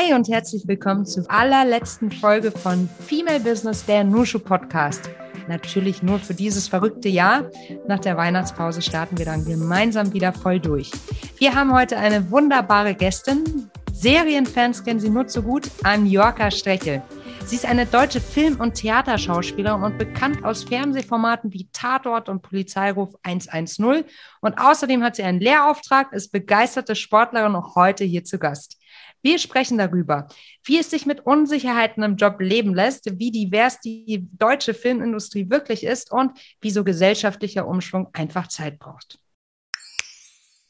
[0.00, 5.10] Hi und herzlich willkommen zur allerletzten Folge von Female Business, der Nushu Podcast.
[5.46, 7.50] Natürlich nur für dieses verrückte Jahr.
[7.86, 10.90] Nach der Weihnachtspause starten wir dann gemeinsam wieder voll durch.
[11.36, 13.68] Wir haben heute eine wunderbare Gästin.
[13.92, 17.02] Serienfans kennen sie nur zu gut, Anjorka Strechel.
[17.44, 23.14] Sie ist eine deutsche Film- und Theaterschauspielerin und bekannt aus Fernsehformaten wie Tatort und Polizeiruf
[23.22, 24.04] 110.
[24.40, 28.79] Und außerdem hat sie einen Lehrauftrag, ist begeisterte Sportlerin und heute hier zu Gast.
[29.22, 30.28] Wir sprechen darüber,
[30.64, 35.84] wie es sich mit Unsicherheiten im Job leben lässt, wie divers die deutsche Filmindustrie wirklich
[35.84, 39.18] ist und wieso gesellschaftlicher Umschwung einfach Zeit braucht.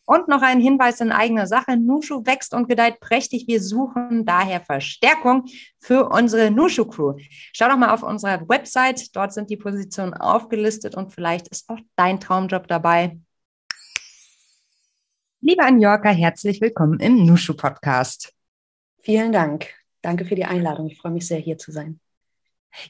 [0.05, 1.77] Und noch ein Hinweis in eigener Sache.
[1.77, 3.47] Nushu wächst und gedeiht prächtig.
[3.47, 5.45] Wir suchen daher Verstärkung
[5.79, 7.15] für unsere Nushu Crew.
[7.53, 9.15] Schau doch mal auf unserer Website.
[9.15, 13.21] Dort sind die Positionen aufgelistet und vielleicht ist auch dein Traumjob dabei.
[15.41, 18.35] Lieber New herzlich willkommen im Nushu Podcast.
[19.03, 19.69] Vielen Dank.
[20.03, 20.89] Danke für die Einladung.
[20.89, 22.01] Ich freue mich sehr, hier zu sein.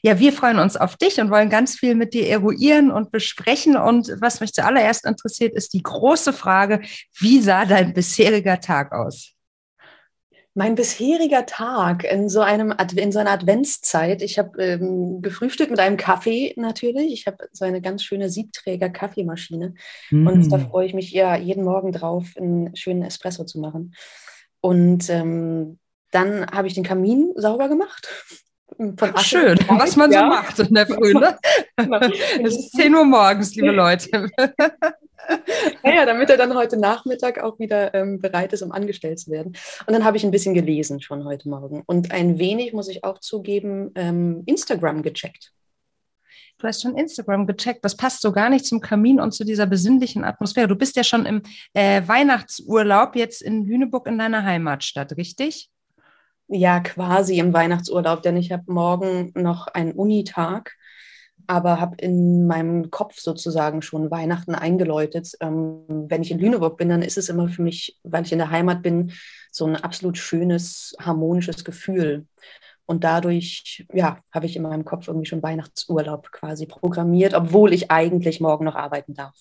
[0.03, 3.75] Ja, wir freuen uns auf dich und wollen ganz viel mit dir eruieren und besprechen.
[3.75, 6.81] Und was mich zuallererst interessiert, ist die große Frage,
[7.17, 9.33] wie sah dein bisheriger Tag aus?
[10.53, 14.21] Mein bisheriger Tag in so, einem in so einer Adventszeit.
[14.21, 17.13] Ich habe ähm, gefrühstückt mit einem Kaffee natürlich.
[17.13, 19.75] Ich habe so eine ganz schöne Siebträger-Kaffeemaschine.
[20.09, 20.27] Mm.
[20.27, 23.95] Und da freue ich mich ja jeden Morgen drauf, einen schönen Espresso zu machen.
[24.59, 25.79] Und ähm,
[26.11, 28.07] dann habe ich den Kamin sauber gemacht.
[28.99, 30.21] Ach, schön, was man ja.
[30.21, 31.13] so macht in der Früh.
[31.13, 31.37] Ne?
[32.43, 34.29] es ist 10 Uhr morgens, liebe Leute.
[35.83, 39.57] ja, damit er dann heute Nachmittag auch wieder ähm, bereit ist, um angestellt zu werden.
[39.85, 41.83] Und dann habe ich ein bisschen gelesen schon heute Morgen.
[41.85, 45.51] Und ein wenig, muss ich auch zugeben, ähm, Instagram gecheckt.
[46.57, 47.83] Du hast schon Instagram gecheckt.
[47.83, 50.67] Das passt so gar nicht zum Kamin und zu dieser besinnlichen Atmosphäre.
[50.67, 51.41] Du bist ja schon im
[51.73, 55.69] äh, Weihnachtsurlaub jetzt in Lüneburg in deiner Heimatstadt, richtig?
[56.51, 60.75] Ja quasi im Weihnachtsurlaub, denn ich habe morgen noch einen Unitag,
[61.47, 65.31] aber habe in meinem Kopf sozusagen schon Weihnachten eingeläutet.
[65.39, 68.37] Ähm, wenn ich in Lüneburg bin, dann ist es immer für mich, weil ich in
[68.37, 69.11] der Heimat bin,
[69.51, 72.27] so ein absolut schönes, harmonisches Gefühl.
[72.85, 77.91] Und dadurch, ja, habe ich in meinem Kopf irgendwie schon Weihnachtsurlaub quasi programmiert, obwohl ich
[77.91, 79.35] eigentlich morgen noch arbeiten darf.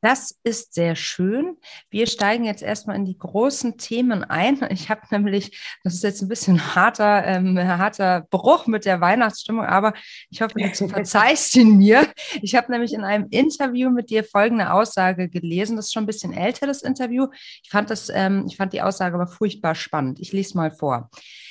[0.00, 1.56] Das ist sehr schön.
[1.90, 4.58] Wir steigen jetzt erstmal in die großen Themen ein.
[4.78, 9.64] Ich habe nämlich, das ist jetzt ein bisschen harter, ähm, harter Bruch mit der Weihnachtsstimmung,
[9.64, 9.92] aber
[10.30, 12.06] ich hoffe, du verzeihst ihn mir.
[12.42, 15.76] Ich habe nämlich in einem Interview mit dir folgende Aussage gelesen.
[15.76, 17.26] Das ist schon ein bisschen älter, das Interview.
[17.62, 20.20] Ich fand das, ähm, ich fand die Aussage aber furchtbar spannend.
[20.20, 21.10] Ich lese mal vor.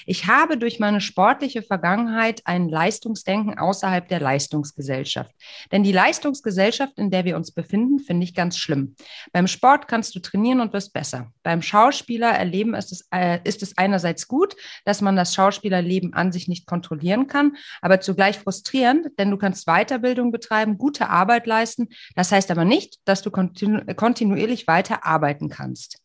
[0.09, 5.35] Ich habe durch meine sportliche Vergangenheit ein Leistungsdenken außerhalb der Leistungsgesellschaft.
[5.73, 8.95] Denn die Leistungsgesellschaft, in der wir uns befinden, finde ich ganz schlimm.
[9.33, 11.33] Beim Sport kannst du trainieren und wirst besser.
[11.43, 14.55] Beim Schauspieler erleben ist es, äh, ist es einerseits gut,
[14.85, 19.65] dass man das Schauspielerleben an sich nicht kontrollieren kann, aber zugleich frustrierend, denn du kannst
[19.65, 21.89] Weiterbildung betreiben, gute Arbeit leisten.
[22.15, 25.99] Das heißt aber nicht, dass du kontinu kontinuierlich weiter arbeiten kannst.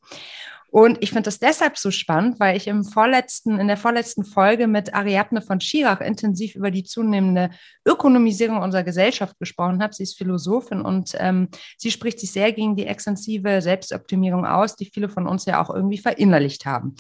[0.72, 4.66] Und ich finde das deshalb so spannend, weil ich im vorletzten, in der vorletzten Folge
[4.66, 7.50] mit Ariadne von Schirach intensiv über die zunehmende
[7.84, 9.92] Ökonomisierung unserer Gesellschaft gesprochen habe.
[9.92, 14.86] Sie ist Philosophin und ähm, sie spricht sich sehr gegen die extensive Selbstoptimierung aus, die
[14.86, 16.96] viele von uns ja auch irgendwie verinnerlicht haben.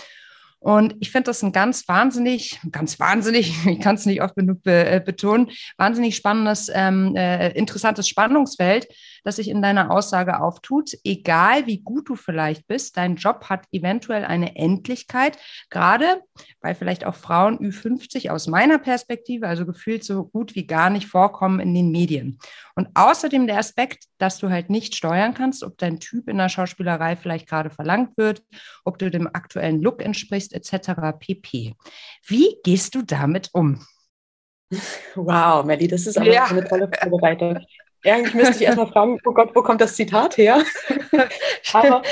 [0.62, 4.62] Und ich finde das ein ganz wahnsinnig, ganz wahnsinnig, ich kann es nicht oft genug
[4.62, 8.86] be äh, betonen, wahnsinnig spannendes, ähm, äh, interessantes Spannungsfeld,
[9.24, 10.92] das sich in deiner Aussage auftut.
[11.02, 15.36] Egal wie gut du vielleicht bist, dein Job hat eventuell eine Endlichkeit,
[15.68, 16.22] gerade
[16.60, 21.08] weil vielleicht auch Frauen Ü50 aus meiner Perspektive, also gefühlt so gut wie gar nicht
[21.08, 22.38] vorkommen in den Medien.
[22.76, 26.48] Und außerdem der Aspekt, dass du halt nicht steuern kannst, ob dein Typ in der
[26.48, 28.44] Schauspielerei vielleicht gerade verlangt wird,
[28.84, 31.18] ob du dem aktuellen Look entsprichst, etc.
[31.18, 31.74] pp.
[32.24, 33.84] Wie gehst du damit um?
[35.16, 36.44] Wow, Melly, das ist aber ja.
[36.44, 37.58] eine tolle Vorbereitung.
[38.04, 40.64] Eigentlich müsste ich erstmal fragen, oh Gott, wo kommt das Zitat her?
[41.72, 42.02] aber,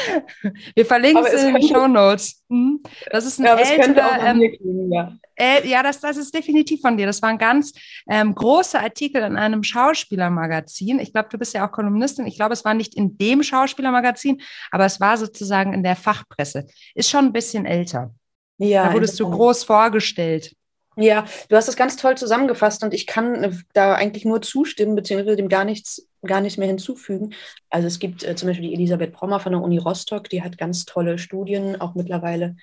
[0.75, 2.45] wir verlinken es in den Show Notes.
[2.49, 2.81] Hm?
[3.11, 5.17] Das ist ein ja, älterer, ähm, klingen, ja.
[5.35, 7.07] Äh, ja, das, das ist definitiv von dir.
[7.07, 7.73] Das war ein ganz
[8.09, 11.01] ähm, großer Artikel in einem Schauspielermagazin.
[11.01, 12.27] Ich glaube, du bist ja auch Kolumnistin.
[12.27, 14.41] Ich glaube, es war nicht in dem Schauspielermagazin,
[14.71, 16.67] aber es war sozusagen in der Fachpresse.
[16.95, 18.15] Ist schon ein bisschen älter.
[18.59, 20.55] Ja, da wurdest du groß vorgestellt.
[21.01, 24.95] Ja, du hast es ganz toll zusammengefasst und ich kann äh, da eigentlich nur zustimmen,
[24.95, 27.33] beziehungsweise dem gar nichts, gar nichts mehr hinzufügen.
[27.71, 30.59] Also es gibt äh, zum Beispiel die Elisabeth Brommer von der Uni Rostock, die hat
[30.59, 32.57] ganz tolle Studien auch mittlerweile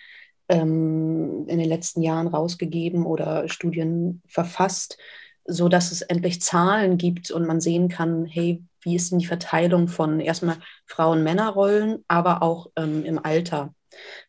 [0.49, 4.97] ähm, in den letzten Jahren rausgegeben oder Studien verfasst,
[5.45, 9.25] so dass es endlich Zahlen gibt und man sehen kann, hey, wie ist denn die
[9.25, 13.73] Verteilung von erstmal Frauen-Männer-Rollen, aber auch ähm, im Alter.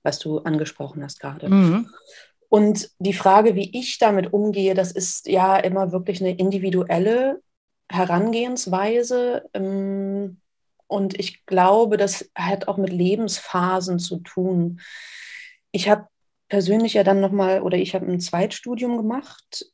[0.03, 1.49] was du angesprochen hast gerade.
[1.49, 1.91] Mhm.
[2.49, 7.43] Und die Frage, wie ich damit umgehe, das ist ja immer wirklich eine individuelle
[7.91, 9.49] Herangehensweise.
[9.53, 10.41] Ähm,
[10.87, 14.81] und ich glaube, das hat auch mit Lebensphasen zu tun.
[15.73, 16.07] Ich habe
[16.49, 19.67] persönlich ja dann nochmal, oder ich habe ein Zweitstudium gemacht,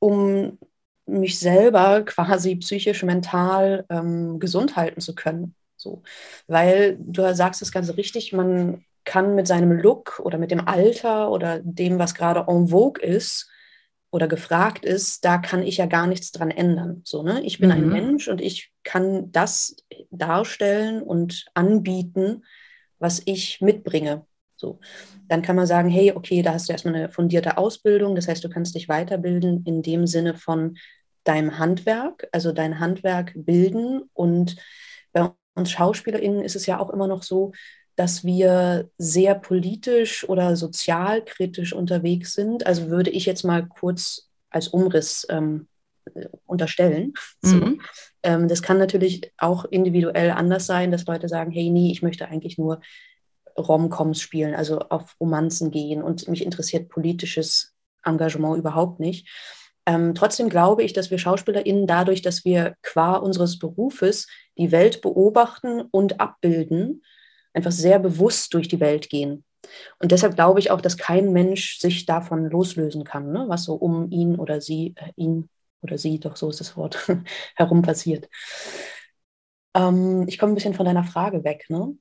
[0.00, 0.58] um
[1.06, 5.54] mich selber quasi psychisch, mental ähm, gesund halten zu können.
[5.76, 6.02] So.
[6.48, 11.30] Weil du sagst das Ganze richtig, man kann mit seinem Look oder mit dem Alter
[11.30, 13.50] oder dem, was gerade en vogue ist
[14.10, 17.02] oder gefragt ist, da kann ich ja gar nichts dran ändern.
[17.04, 17.42] So, ne?
[17.42, 17.74] Ich bin mhm.
[17.74, 19.76] ein Mensch und ich kann das
[20.10, 22.44] darstellen und anbieten,
[22.98, 24.26] was ich mitbringe.
[24.56, 24.78] So.
[25.28, 28.44] Dann kann man sagen, hey, okay, da hast du erstmal eine fundierte Ausbildung, das heißt,
[28.44, 30.76] du kannst dich weiterbilden in dem Sinne von
[31.24, 34.02] deinem Handwerk, also dein Handwerk bilden.
[34.12, 34.56] Und
[35.12, 37.52] bei uns SchauspielerInnen ist es ja auch immer noch so,
[38.00, 42.66] dass wir sehr politisch oder sozialkritisch unterwegs sind.
[42.66, 45.68] Also würde ich jetzt mal kurz als Umriss ähm,
[46.46, 47.12] unterstellen.
[47.42, 47.56] So.
[47.56, 47.82] Mhm.
[48.22, 52.26] Ähm, das kann natürlich auch individuell anders sein, dass Leute sagen, hey, nee, ich möchte
[52.26, 52.80] eigentlich nur
[53.58, 59.28] Romcoms spielen, also auf Romanzen gehen und mich interessiert politisches Engagement überhaupt nicht.
[59.84, 64.26] Ähm, trotzdem glaube ich, dass wir SchauspielerInnen dadurch, dass wir qua unseres Berufes
[64.56, 67.02] die Welt beobachten und abbilden,
[67.52, 69.44] einfach sehr bewusst durch die Welt gehen.
[69.98, 73.44] Und deshalb glaube ich auch, dass kein Mensch sich davon loslösen kann, ne?
[73.48, 75.48] was so um ihn oder sie, äh, ihn
[75.82, 77.08] oder sie, doch so ist das Wort,
[77.56, 78.28] herum passiert.
[79.74, 81.66] Ähm, ich komme ein bisschen von deiner Frage weg.
[81.68, 81.96] Ne?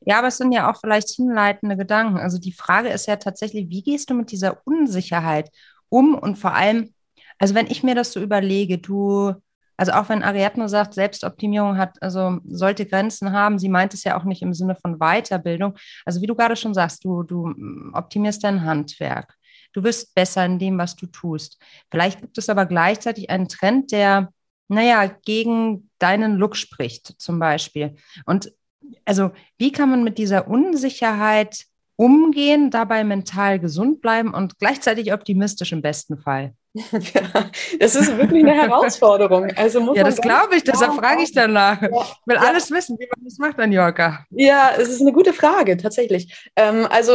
[0.00, 2.18] Ja, aber es sind ja auch vielleicht hinleitende Gedanken.
[2.18, 5.50] Also die Frage ist ja tatsächlich, wie gehst du mit dieser Unsicherheit
[5.88, 6.94] um und vor allem,
[7.38, 9.34] also wenn ich mir das so überlege, du,
[9.80, 14.20] also auch wenn Ariadne sagt, Selbstoptimierung hat, also sollte Grenzen haben, sie meint es ja
[14.20, 15.74] auch nicht im Sinne von Weiterbildung.
[16.04, 17.54] Also wie du gerade schon sagst, du, du
[17.94, 19.34] optimierst dein Handwerk.
[19.72, 21.58] Du wirst besser in dem, was du tust.
[21.90, 24.28] Vielleicht gibt es aber gleichzeitig einen Trend, der,
[24.68, 27.94] naja, gegen deinen Look spricht, zum Beispiel.
[28.26, 28.52] Und
[29.06, 31.64] also wie kann man mit dieser Unsicherheit
[31.96, 36.52] umgehen, dabei mental gesund bleiben und gleichzeitig optimistisch im besten Fall?
[36.72, 37.50] Ja,
[37.80, 39.50] das ist wirklich eine Herausforderung.
[39.56, 41.82] Also muss ja, das glaube ich, deshalb frage ich danach.
[41.82, 42.42] Ja, ich will ja.
[42.42, 44.24] alles wissen, wie man das macht an Yorka.
[44.30, 46.48] Ja, es ist eine gute Frage, tatsächlich.
[46.56, 47.12] Ähm, also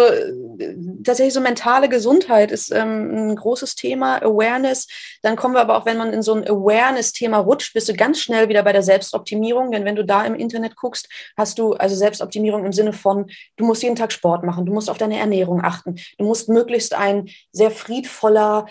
[1.04, 4.88] tatsächlich so mentale Gesundheit ist ähm, ein großes Thema, Awareness.
[5.22, 8.20] Dann kommen wir aber auch, wenn man in so ein Awareness-Thema rutscht, bist du ganz
[8.20, 9.72] schnell wieder bei der Selbstoptimierung.
[9.72, 11.08] Denn wenn du da im Internet guckst,
[11.38, 14.90] hast du also Selbstoptimierung im Sinne von, du musst jeden Tag Sport machen, du musst
[14.90, 18.68] auf deine Ernährung achten, du musst möglichst ein sehr friedvoller,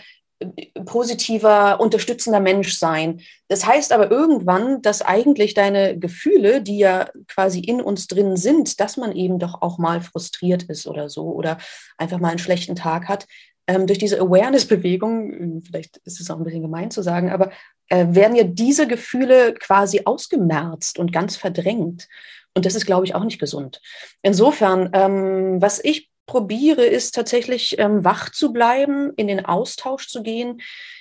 [0.84, 3.20] positiver, unterstützender Mensch sein.
[3.48, 8.80] Das heißt aber irgendwann, dass eigentlich deine Gefühle, die ja quasi in uns drin sind,
[8.80, 11.58] dass man eben doch auch mal frustriert ist oder so oder
[11.98, 13.26] einfach mal einen schlechten Tag hat,
[13.66, 17.50] ähm, durch diese Awareness-Bewegung, vielleicht ist es auch ein bisschen gemein zu sagen, aber
[17.88, 22.08] äh, werden ja diese Gefühle quasi ausgemerzt und ganz verdrängt.
[22.54, 23.80] Und das ist, glaube ich, auch nicht gesund.
[24.22, 30.22] Insofern, ähm, was ich probiere, ist tatsächlich ähm, wach zu bleiben, in den Austausch zu
[30.22, 30.60] gehen,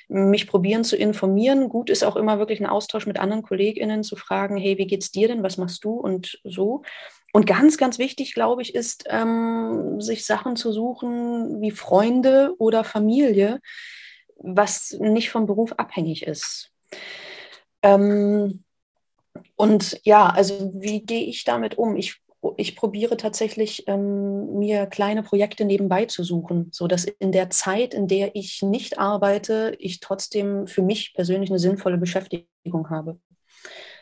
[0.09, 1.69] mich probieren zu informieren.
[1.69, 5.11] Gut ist auch immer wirklich ein Austausch mit anderen KollegInnen zu fragen, hey, wie geht's
[5.11, 5.43] dir denn?
[5.43, 5.93] Was machst du?
[5.93, 6.83] Und so.
[7.31, 12.83] Und ganz, ganz wichtig, glaube ich, ist, ähm, sich Sachen zu suchen wie Freunde oder
[12.83, 13.59] Familie,
[14.37, 16.71] was nicht vom Beruf abhängig ist.
[17.81, 18.63] Ähm,
[19.55, 21.95] und ja, also wie gehe ich damit um?
[21.95, 22.21] Ich
[22.57, 28.07] ich probiere tatsächlich, ähm, mir kleine Projekte nebenbei zu suchen, sodass in der Zeit, in
[28.07, 33.19] der ich nicht arbeite, ich trotzdem für mich persönlich eine sinnvolle Beschäftigung habe.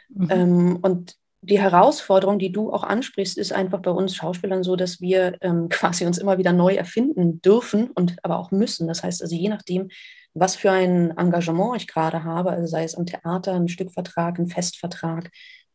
[0.09, 0.27] Mhm.
[0.29, 5.01] Ähm, und die Herausforderung, die du auch ansprichst, ist einfach bei uns Schauspielern so, dass
[5.01, 8.87] wir ähm, quasi uns immer wieder neu erfinden dürfen und aber auch müssen.
[8.87, 9.89] Das heißt also, je nachdem,
[10.33, 14.47] was für ein Engagement ich gerade habe, also sei es am Theater, ein Stückvertrag, ein
[14.47, 15.29] Festvertrag,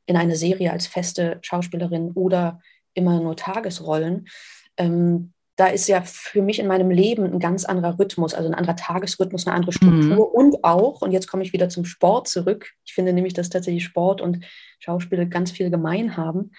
[0.06, 2.60] in eine Serie als feste Schauspielerin oder
[2.94, 4.28] immer nur Tagesrollen.
[4.76, 8.54] Ähm, da ist ja für mich in meinem Leben ein ganz anderer Rhythmus, also ein
[8.54, 10.20] anderer Tagesrhythmus, eine andere Struktur mhm.
[10.20, 12.72] und auch, und jetzt komme ich wieder zum Sport zurück.
[12.84, 14.44] Ich finde nämlich, dass tatsächlich Sport und
[14.80, 16.52] Schauspiel ganz viel gemein haben,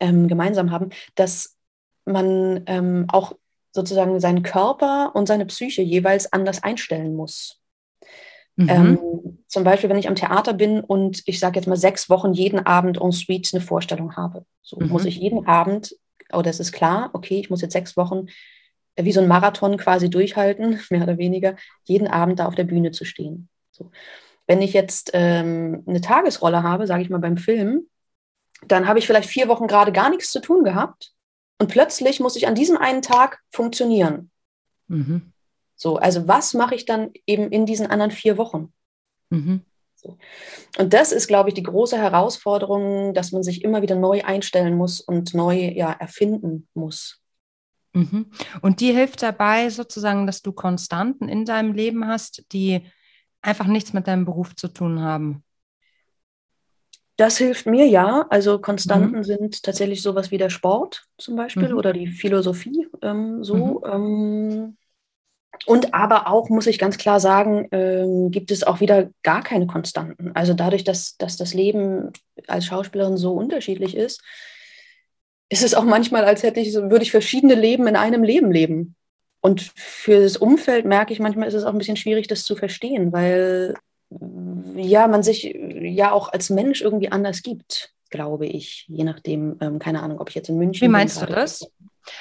[0.00, 1.56] ähm, gemeinsam haben, dass
[2.04, 3.34] man ähm, auch
[3.72, 7.60] sozusagen seinen Körper und seine Psyche jeweils anders einstellen muss.
[8.56, 8.68] Mhm.
[8.68, 8.98] Ähm,
[9.48, 12.64] zum Beispiel, wenn ich am Theater bin und ich sage jetzt mal sechs Wochen jeden
[12.64, 14.44] Abend en suite eine Vorstellung habe.
[14.62, 14.88] So mhm.
[14.88, 15.96] muss ich jeden Abend,
[16.32, 18.26] oder es ist klar, okay, ich muss jetzt sechs Wochen
[18.96, 22.64] äh, wie so ein Marathon quasi durchhalten, mehr oder weniger, jeden Abend da auf der
[22.64, 23.48] Bühne zu stehen.
[23.70, 23.90] So.
[24.46, 27.86] Wenn ich jetzt ähm, eine Tagesrolle habe, sage ich mal beim Film,
[28.66, 31.12] dann habe ich vielleicht vier Wochen gerade gar nichts zu tun gehabt
[31.58, 34.30] Und plötzlich muss ich an diesem einen Tag funktionieren.
[34.88, 35.32] Mhm.
[35.84, 38.72] So, also was mache ich dann eben in diesen anderen vier Wochen?
[39.28, 39.60] Mhm.
[39.94, 40.16] So.
[40.78, 44.78] Und das ist, glaube ich, die große Herausforderung, dass man sich immer wieder neu einstellen
[44.78, 47.20] muss und neu ja, erfinden muss.
[47.92, 48.30] Mhm.
[48.62, 52.86] Und die hilft dabei sozusagen, dass du Konstanten in deinem Leben hast, die
[53.42, 55.44] einfach nichts mit deinem Beruf zu tun haben.
[57.18, 58.24] Das hilft mir ja.
[58.30, 59.24] Also Konstanten mhm.
[59.24, 61.76] sind tatsächlich sowas wie der Sport zum Beispiel mhm.
[61.76, 63.82] oder die Philosophie ähm, so.
[63.84, 63.92] Mhm.
[63.92, 64.76] Ähm,
[65.66, 69.66] und aber auch, muss ich ganz klar sagen, ähm, gibt es auch wieder gar keine
[69.66, 70.32] Konstanten.
[70.34, 72.12] Also dadurch, dass, dass das Leben
[72.46, 74.22] als Schauspielerin so unterschiedlich ist,
[75.48, 78.96] ist es auch manchmal, als hätte ich, würde ich verschiedene Leben in einem Leben leben.
[79.40, 82.56] Und für das Umfeld merke ich manchmal, ist es auch ein bisschen schwierig, das zu
[82.56, 83.74] verstehen, weil
[84.76, 88.86] ja, man sich ja auch als Mensch irgendwie anders gibt, glaube ich.
[88.88, 90.86] Je nachdem, ähm, keine Ahnung, ob ich jetzt in München.
[90.86, 91.66] Wie meinst du das?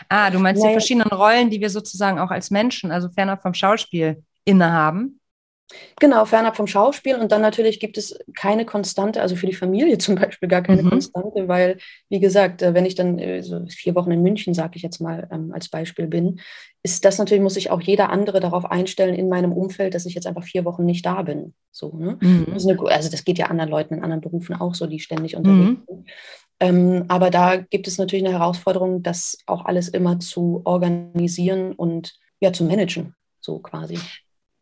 [0.10, 0.70] Ah, du meinst nee.
[0.70, 5.20] die verschiedenen Rollen, die wir sozusagen auch als Menschen, also fernab vom Schauspiel, innehaben?
[6.00, 7.16] Genau, fernab vom Schauspiel.
[7.16, 10.84] Und dann natürlich gibt es keine Konstante, also für die Familie zum Beispiel gar keine
[10.84, 10.90] mhm.
[10.90, 11.78] Konstante, weil,
[12.10, 15.00] wie gesagt, äh, wenn ich dann äh, so vier Wochen in München, sage ich jetzt
[15.00, 16.40] mal ähm, als Beispiel bin,
[16.84, 20.16] ist das natürlich, muss sich auch jeder andere darauf einstellen in meinem Umfeld, dass ich
[20.16, 21.54] jetzt einfach vier Wochen nicht da bin.
[21.72, 22.18] So, ne?
[22.20, 22.48] mhm.
[22.54, 25.36] das eine, also das geht ja anderen Leuten in anderen Berufen auch so, die ständig
[25.36, 25.86] unterwegs mhm.
[25.88, 26.10] sind.
[26.60, 32.14] Ähm, aber da gibt es natürlich eine Herausforderung, das auch alles immer zu organisieren und
[32.40, 33.98] ja, zu managen, so quasi.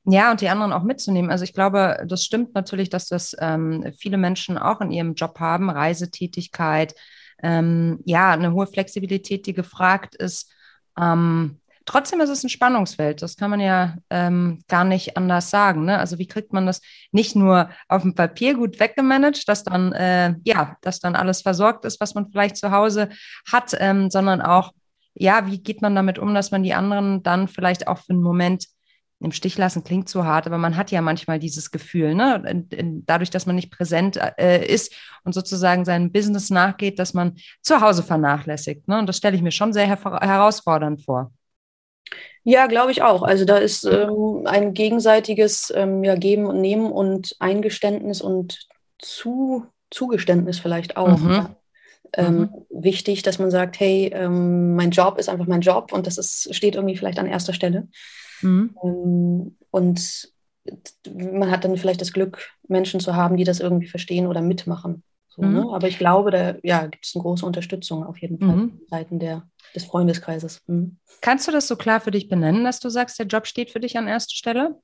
[0.05, 1.29] Ja, und die anderen auch mitzunehmen.
[1.29, 5.39] Also ich glaube, das stimmt natürlich, dass das ähm, viele Menschen auch in ihrem Job
[5.39, 6.95] haben, Reisetätigkeit,
[7.43, 10.51] ähm, ja, eine hohe Flexibilität, die gefragt ist.
[10.99, 15.85] Ähm, trotzdem ist es ein Spannungsfeld, das kann man ja ähm, gar nicht anders sagen.
[15.85, 15.99] Ne?
[15.99, 16.81] Also wie kriegt man das
[17.11, 21.85] nicht nur auf dem Papier gut weggemanagt, dass dann, äh, ja, dass dann alles versorgt
[21.85, 23.09] ist, was man vielleicht zu Hause
[23.51, 24.73] hat, ähm, sondern auch,
[25.13, 28.23] ja, wie geht man damit um, dass man die anderen dann vielleicht auch für einen
[28.23, 28.65] Moment
[29.23, 32.43] im Stich lassen klingt zu hart, aber man hat ja manchmal dieses Gefühl, ne?
[32.47, 37.13] In, in, dadurch, dass man nicht präsent äh, ist und sozusagen seinem Business nachgeht, dass
[37.13, 38.87] man zu Hause vernachlässigt.
[38.87, 38.97] Ne?
[38.99, 41.31] Und das stelle ich mir schon sehr her herausfordernd vor.
[42.43, 43.21] Ja, glaube ich auch.
[43.21, 49.67] Also da ist ähm, ein gegenseitiges ähm, ja, Geben und Nehmen und Eingeständnis und zu,
[49.91, 51.19] Zugeständnis vielleicht auch.
[51.19, 51.31] Mhm.
[51.31, 51.55] Ja.
[52.13, 52.49] Ähm, mhm.
[52.69, 56.53] wichtig, dass man sagt, hey, ähm, mein Job ist einfach mein Job und das ist,
[56.53, 57.87] steht irgendwie vielleicht an erster Stelle.
[58.41, 58.75] Mhm.
[58.83, 60.31] Ähm, und
[61.13, 65.03] man hat dann vielleicht das Glück, Menschen zu haben, die das irgendwie verstehen oder mitmachen.
[65.27, 65.53] So, mhm.
[65.53, 65.67] ne?
[65.71, 68.81] Aber ich glaube, da ja, gibt es eine große Unterstützung auf jeden Fall mhm.
[68.89, 70.61] Seiten der, des Freundeskreises.
[70.67, 70.97] Mhm.
[71.21, 73.79] Kannst du das so klar für dich benennen, dass du sagst, der Job steht für
[73.79, 74.79] dich an erster Stelle?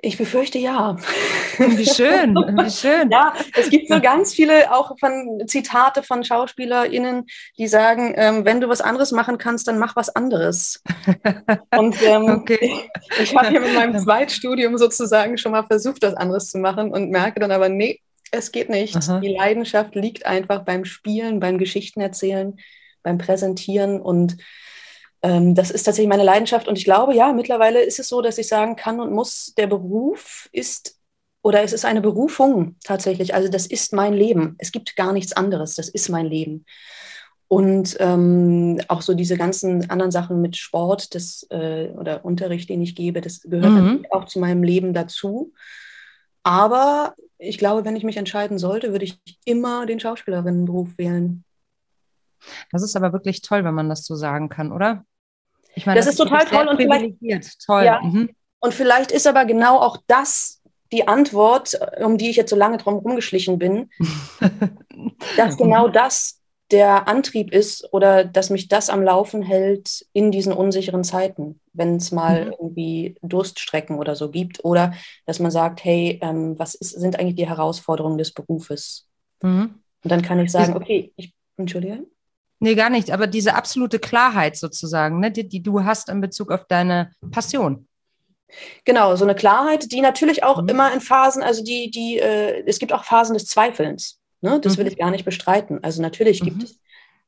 [0.00, 0.96] Ich befürchte ja.
[1.58, 3.10] Wie schön, wie schön.
[3.10, 7.26] ja, es gibt so ganz viele auch von Zitate von SchauspielerInnen,
[7.58, 10.80] die sagen, ähm, wenn du was anderes machen kannst, dann mach was anderes.
[11.76, 12.88] Und ähm, okay.
[13.20, 17.10] ich habe hier mit meinem Zweitstudium sozusagen schon mal versucht, was anderes zu machen und
[17.10, 18.00] merke dann aber, nee,
[18.30, 18.94] es geht nicht.
[18.96, 19.18] Aha.
[19.18, 22.56] Die Leidenschaft liegt einfach beim Spielen, beim Geschichtenerzählen,
[23.02, 24.36] beim Präsentieren und
[25.20, 28.46] das ist tatsächlich meine Leidenschaft und ich glaube, ja, mittlerweile ist es so, dass ich
[28.46, 30.98] sagen kann und muss, der Beruf ist
[31.42, 33.34] oder es ist eine Berufung tatsächlich.
[33.34, 34.54] Also das ist mein Leben.
[34.58, 35.76] Es gibt gar nichts anderes.
[35.76, 36.64] Das ist mein Leben.
[37.48, 42.82] Und ähm, auch so diese ganzen anderen Sachen mit Sport das, äh, oder Unterricht, den
[42.82, 44.06] ich gebe, das gehört mhm.
[44.10, 45.54] auch zu meinem Leben dazu.
[46.42, 51.44] Aber ich glaube, wenn ich mich entscheiden sollte, würde ich immer den Schauspielerinnenberuf wählen.
[52.72, 55.04] Das ist aber wirklich toll, wenn man das so sagen kann, oder?
[55.74, 57.84] Ich meine, das, das ist total toll und vielleicht, toll.
[57.84, 58.30] Ja, mhm.
[58.60, 60.58] Und vielleicht ist aber genau auch das
[60.90, 63.90] die Antwort, um die ich jetzt so lange drum rumgeschlichen bin,
[65.36, 66.40] dass genau das
[66.70, 71.96] der Antrieb ist oder dass mich das am Laufen hält in diesen unsicheren Zeiten, wenn
[71.96, 72.52] es mal mhm.
[72.52, 74.92] irgendwie Durststrecken oder so gibt oder
[75.24, 79.08] dass man sagt, hey, ähm, was ist, sind eigentlich die Herausforderungen des Berufes?
[79.42, 79.80] Mhm.
[80.04, 82.04] Und dann kann ich sagen, okay, ich, entschuldige.
[82.60, 83.12] Nee, gar nicht.
[83.12, 87.86] Aber diese absolute Klarheit sozusagen, ne, die, die du hast in Bezug auf deine Passion.
[88.84, 90.68] Genau, so eine Klarheit, die natürlich auch mhm.
[90.68, 94.18] immer in Phasen, also die, die, äh, es gibt auch Phasen des Zweifelns.
[94.40, 94.60] Ne?
[94.60, 94.80] Das mhm.
[94.80, 95.82] will ich gar nicht bestreiten.
[95.82, 96.46] Also natürlich mhm.
[96.46, 96.80] gibt es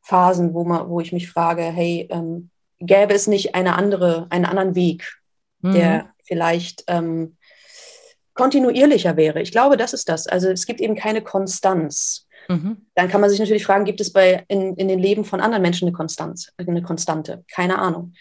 [0.03, 4.47] Phasen, wo man, wo ich mich frage, hey, ähm, gäbe es nicht eine andere, einen
[4.47, 5.21] anderen Weg,
[5.63, 6.09] der mhm.
[6.25, 7.37] vielleicht ähm,
[8.35, 9.43] kontinuierlicher wäre?
[9.43, 10.27] Ich glaube, das ist das.
[10.27, 12.27] Also es gibt eben keine Konstanz.
[12.51, 12.79] Mhm.
[12.97, 15.63] Dann kann man sich natürlich fragen, gibt es bei in, in den Leben von anderen
[15.63, 17.45] Menschen eine Konstanz, eine Konstante?
[17.49, 18.15] Keine Ahnung.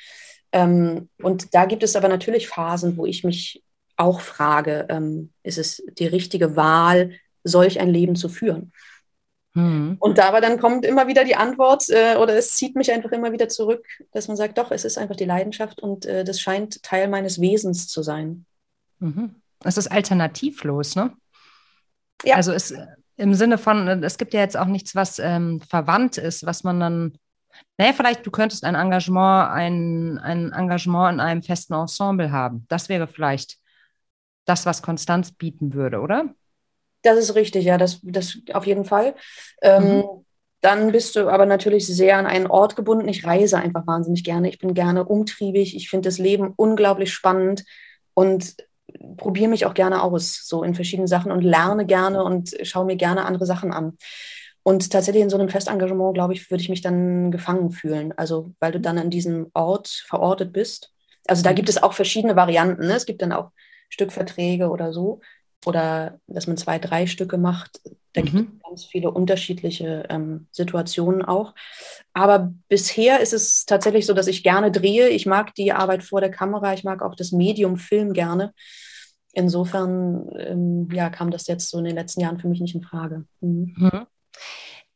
[0.51, 3.63] Ähm, und da gibt es aber natürlich Phasen, wo ich mich
[3.97, 8.71] auch frage, ähm, ist es die richtige Wahl, solch ein Leben zu führen?
[9.55, 9.97] Mhm.
[9.99, 13.31] Und aber dann kommt immer wieder die Antwort äh, oder es zieht mich einfach immer
[13.31, 16.83] wieder zurück, dass man sagt, doch, es ist einfach die Leidenschaft und äh, das scheint
[16.83, 18.45] Teil meines Wesens zu sein.
[18.99, 19.41] Mhm.
[19.63, 21.13] Es ist alternativlos, ne?
[22.23, 22.35] Ja.
[22.35, 22.73] Also es
[23.19, 26.79] im Sinne von, es gibt ja jetzt auch nichts, was ähm, verwandt ist, was man
[26.79, 27.17] dann,
[27.77, 32.65] naja, vielleicht du könntest ein Engagement, ein, ein Engagement in einem festen Ensemble haben.
[32.69, 33.57] Das wäre vielleicht
[34.45, 36.33] das, was Konstanz bieten würde, oder?
[37.01, 39.15] Das ist richtig, ja, das, das auf jeden Fall.
[39.61, 40.03] Ähm, mhm.
[40.61, 43.07] Dann bist du aber natürlich sehr an einen Ort gebunden.
[43.07, 44.49] Ich reise einfach wahnsinnig gerne.
[44.49, 45.75] Ich bin gerne umtriebig.
[45.75, 47.65] Ich finde das Leben unglaublich spannend
[48.13, 48.55] und
[49.17, 52.95] probiere mich auch gerne aus, so in verschiedenen Sachen und lerne gerne und schaue mir
[52.95, 53.97] gerne andere Sachen an.
[54.63, 58.13] Und tatsächlich in so einem Festengagement, glaube ich, würde ich mich dann gefangen fühlen.
[58.17, 60.93] Also, weil du dann an diesem Ort verortet bist.
[61.27, 62.87] Also, da gibt es auch verschiedene Varianten.
[62.87, 62.93] Ne?
[62.93, 63.51] Es gibt dann auch
[63.89, 65.21] Stückverträge oder so
[65.65, 67.81] oder dass man zwei, drei Stücke macht.
[68.13, 68.25] Da mhm.
[68.25, 71.53] gibt es ganz viele unterschiedliche ähm, Situationen auch.
[72.13, 75.09] Aber bisher ist es tatsächlich so, dass ich gerne drehe.
[75.09, 76.73] Ich mag die Arbeit vor der Kamera.
[76.73, 78.53] Ich mag auch das Medium Film gerne.
[79.33, 82.81] Insofern ähm, ja, kam das jetzt so in den letzten Jahren für mich nicht in
[82.81, 83.25] Frage.
[83.41, 83.75] Mhm.
[83.77, 84.05] Mhm.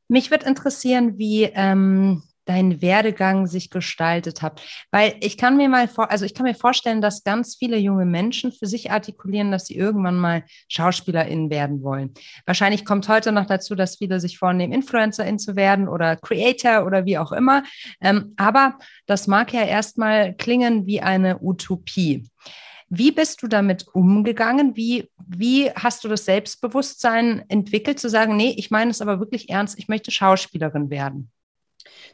[0.07, 4.61] Mich würde interessieren, wie ähm, dein Werdegang sich gestaltet hat.
[4.91, 8.05] Weil ich kann mir mal vor, also ich kann mir vorstellen, dass ganz viele junge
[8.05, 12.13] Menschen für sich artikulieren, dass sie irgendwann mal SchauspielerInnen werden wollen.
[12.45, 17.05] Wahrscheinlich kommt heute noch dazu, dass viele sich vornehmen, InfluencerIn zu werden oder Creator oder
[17.05, 17.63] wie auch immer.
[18.01, 22.23] Ähm, aber das mag ja erstmal klingen wie eine Utopie.
[22.95, 24.75] Wie bist du damit umgegangen?
[24.75, 29.49] Wie, wie hast du das Selbstbewusstsein entwickelt, zu sagen, nee, ich meine es aber wirklich
[29.49, 31.31] ernst, ich möchte Schauspielerin werden?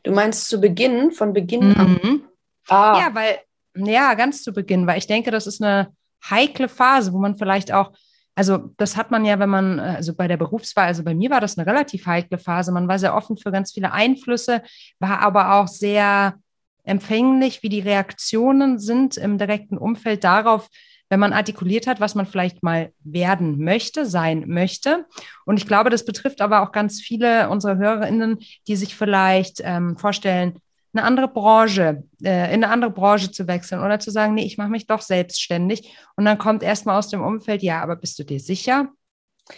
[0.04, 1.76] Du meinst zu Beginn, von Beginn mhm.
[1.76, 2.22] an?
[2.68, 3.00] Ah.
[3.00, 3.40] Ja, weil,
[3.76, 5.94] ja, ganz zu Beginn, weil ich denke, das ist eine
[6.30, 7.92] heikle Phase, wo man vielleicht auch,
[8.36, 11.42] also das hat man ja, wenn man, also bei der Berufswahl, also bei mir war
[11.42, 12.72] das eine relativ heikle Phase.
[12.72, 14.62] Man war sehr offen für ganz viele Einflüsse,
[15.00, 16.36] war aber auch sehr
[16.84, 20.70] empfänglich, wie die Reaktionen sind im direkten Umfeld darauf,
[21.10, 25.06] wenn man artikuliert hat, was man vielleicht mal werden möchte, sein möchte.
[25.46, 29.98] Und ich glaube, das betrifft aber auch ganz viele unserer Hörerinnen, die sich vielleicht ähm,
[29.98, 30.60] vorstellen,
[30.94, 34.58] eine andere Branche, äh, in eine andere Branche zu wechseln oder zu sagen, nee, ich
[34.58, 35.96] mache mich doch selbstständig.
[36.16, 38.90] Und dann kommt erstmal aus dem Umfeld, ja, aber bist du dir sicher?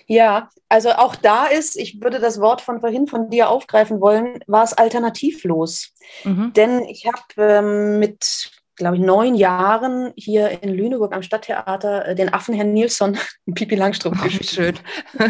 [0.07, 4.39] Ja, also auch da ist, ich würde das Wort von vorhin von dir aufgreifen wollen,
[4.47, 5.93] war es alternativlos.
[6.23, 6.53] Mhm.
[6.53, 12.15] Denn ich habe ähm, mit glaube ich, neun Jahren hier in Lüneburg am Stadttheater äh,
[12.15, 13.17] den Affen Herrn Nilsson
[13.53, 14.49] Pipi Langstrumpf oh, gespielt.
[14.49, 14.75] Schön.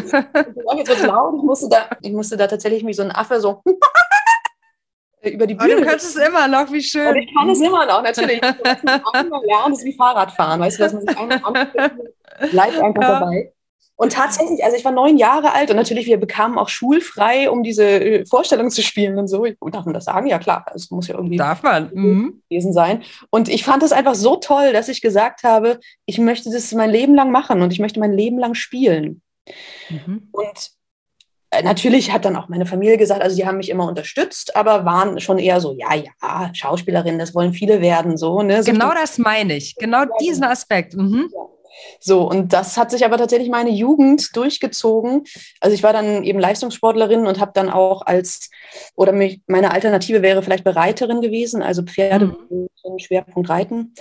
[0.77, 1.35] jetzt wird laut.
[1.37, 3.61] Ich musste, da, ich musste da tatsächlich wie so ein Affe so
[5.21, 5.75] über die Bühne.
[5.75, 7.09] Oh, du kannst es immer noch, wie schön.
[7.09, 8.41] Und ich kann es immer noch, natürlich.
[8.41, 11.53] lernen ist wie Fahrradfahren, weißt du, dass man sich einfach
[12.51, 13.19] bleibt einfach ja.
[13.19, 13.53] dabei.
[14.01, 17.61] Und tatsächlich, also ich war neun Jahre alt und natürlich, wir bekamen auch schulfrei, um
[17.61, 19.45] diese äh, Vorstellung zu spielen und so.
[19.69, 20.25] Darf man das sagen?
[20.25, 20.65] Ja, klar.
[20.73, 21.91] Es muss ja irgendwie Darf man.
[21.93, 22.41] Mhm.
[22.49, 23.03] gewesen sein.
[23.29, 26.89] Und ich fand das einfach so toll, dass ich gesagt habe, ich möchte das mein
[26.89, 29.21] Leben lang machen und ich möchte mein Leben lang spielen.
[29.91, 30.29] Mhm.
[30.31, 30.71] Und
[31.51, 34.83] äh, natürlich hat dann auch meine Familie gesagt, also die haben mich immer unterstützt, aber
[34.83, 38.41] waren schon eher so, ja, ja, Schauspielerin, das wollen viele werden, so.
[38.41, 38.63] Ne?
[38.63, 40.95] So genau das meine ich, genau diesen Aspekt.
[40.95, 41.29] Mhm.
[41.31, 41.60] Ja.
[41.99, 45.23] So, und das hat sich aber tatsächlich meine Jugend durchgezogen.
[45.59, 48.49] Also ich war dann eben Leistungssportlerin und habe dann auch als,
[48.95, 52.67] oder mich, meine Alternative wäre vielleicht Bereiterin gewesen, also Pferde mhm.
[52.97, 53.93] Schwerpunkt Reiten.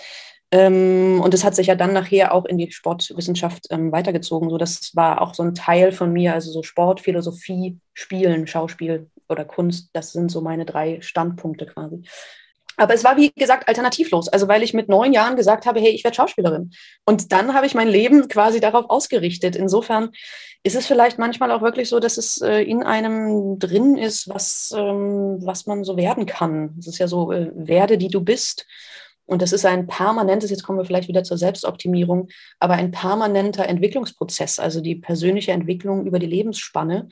[0.53, 4.51] Ähm, und das hat sich ja dann nachher auch in die Sportwissenschaft ähm, weitergezogen.
[4.51, 9.09] So, das war auch so ein Teil von mir, also so Sport, Philosophie, Spielen, Schauspiel
[9.29, 9.91] oder Kunst.
[9.93, 12.03] Das sind so meine drei Standpunkte quasi.
[12.81, 14.29] Aber es war, wie gesagt, alternativlos.
[14.29, 16.71] Also weil ich mit neun Jahren gesagt habe, hey, ich werde Schauspielerin.
[17.05, 19.55] Und dann habe ich mein Leben quasi darauf ausgerichtet.
[19.55, 20.13] Insofern
[20.63, 24.73] ist es vielleicht manchmal auch wirklich so, dass es äh, in einem drin ist, was,
[24.75, 26.75] ähm, was man so werden kann.
[26.79, 28.67] Es ist ja so, äh, werde, die du bist.
[29.27, 32.29] Und das ist ein permanentes, jetzt kommen wir vielleicht wieder zur Selbstoptimierung,
[32.61, 37.11] aber ein permanenter Entwicklungsprozess, also die persönliche Entwicklung über die Lebensspanne.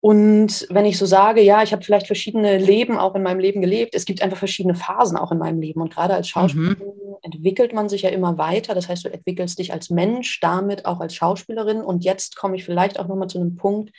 [0.00, 3.60] Und wenn ich so sage, ja, ich habe vielleicht verschiedene Leben auch in meinem Leben
[3.60, 5.80] gelebt, es gibt einfach verschiedene Phasen auch in meinem Leben.
[5.80, 7.16] Und gerade als Schauspielerin mhm.
[7.22, 8.74] entwickelt man sich ja immer weiter.
[8.74, 11.80] Das heißt, du entwickelst dich als Mensch, damit auch als Schauspielerin.
[11.80, 13.90] Und jetzt komme ich vielleicht auch nochmal zu einem Punkt,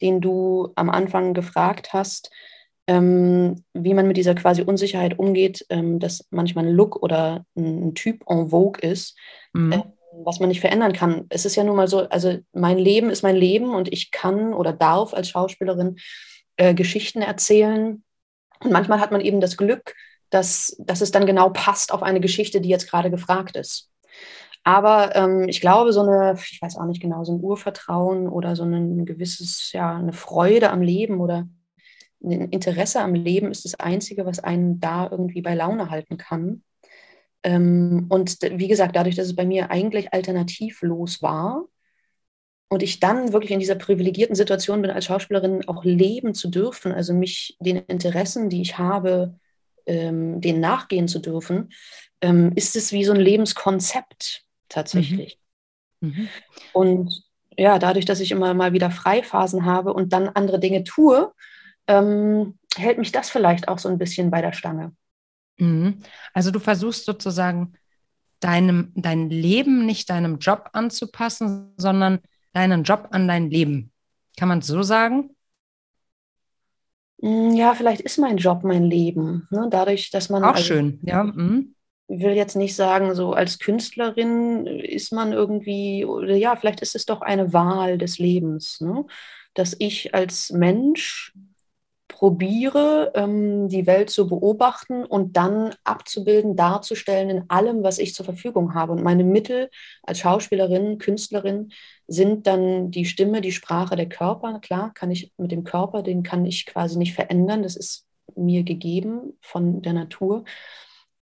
[0.00, 2.30] den du am Anfang gefragt hast,
[2.86, 7.94] ähm, wie man mit dieser quasi Unsicherheit umgeht, ähm, dass manchmal ein Look oder ein
[7.94, 9.16] Typ en vogue ist.
[9.52, 9.72] Mhm.
[9.72, 9.82] Äh,
[10.24, 11.26] was man nicht verändern kann.
[11.28, 14.54] Es ist ja nun mal so, also mein Leben ist mein Leben und ich kann
[14.54, 15.96] oder darf als Schauspielerin
[16.56, 18.02] äh, Geschichten erzählen.
[18.60, 19.94] Und manchmal hat man eben das Glück,
[20.30, 23.90] dass, dass es dann genau passt auf eine Geschichte, die jetzt gerade gefragt ist.
[24.64, 28.56] Aber ähm, ich glaube, so eine, ich weiß auch nicht genau, so ein Urvertrauen oder
[28.56, 31.46] so ein gewisses, ja, eine Freude am Leben oder
[32.22, 36.62] ein Interesse am Leben ist das Einzige, was einen da irgendwie bei Laune halten kann.
[37.44, 41.66] Ähm, und wie gesagt, dadurch, dass es bei mir eigentlich alternativlos war
[42.68, 46.92] und ich dann wirklich in dieser privilegierten Situation bin, als Schauspielerin auch leben zu dürfen,
[46.92, 49.38] also mich den Interessen, die ich habe,
[49.86, 51.70] ähm, denen nachgehen zu dürfen,
[52.22, 55.38] ähm, ist es wie so ein Lebenskonzept tatsächlich.
[56.00, 56.08] Mhm.
[56.08, 56.28] Mhm.
[56.72, 57.22] Und
[57.56, 61.30] ja, dadurch, dass ich immer mal wieder Freiphasen habe und dann andere Dinge tue,
[61.86, 64.92] ähm, hält mich das vielleicht auch so ein bisschen bei der Stange.
[65.58, 66.00] Mhm.
[66.32, 67.74] Also du versuchst sozusagen
[68.40, 72.20] deinem, dein Leben nicht deinem Job anzupassen, sondern
[72.52, 73.90] deinen Job an dein Leben.
[74.36, 75.30] Kann man es so sagen?
[77.18, 79.48] Mm, ja, vielleicht ist mein Job mein Leben.
[79.50, 79.68] Ne?
[79.70, 80.44] Dadurch, dass man.
[80.44, 81.24] Auch also, schön, ja.
[81.24, 81.74] Mhm.
[82.06, 86.94] Ich will jetzt nicht sagen, so als Künstlerin ist man irgendwie, oder ja, vielleicht ist
[86.94, 89.06] es doch eine Wahl des Lebens, ne?
[89.54, 91.32] dass ich als Mensch
[92.24, 98.24] probiere, ähm, die Welt zu beobachten und dann abzubilden, darzustellen in allem, was ich zur
[98.24, 98.92] Verfügung habe.
[98.92, 99.68] Und meine Mittel
[100.02, 101.70] als Schauspielerin, Künstlerin
[102.06, 104.58] sind dann die Stimme, die Sprache, der Körper.
[104.60, 107.62] Klar, kann ich mit dem Körper, den kann ich quasi nicht verändern.
[107.62, 110.46] Das ist mir gegeben von der Natur.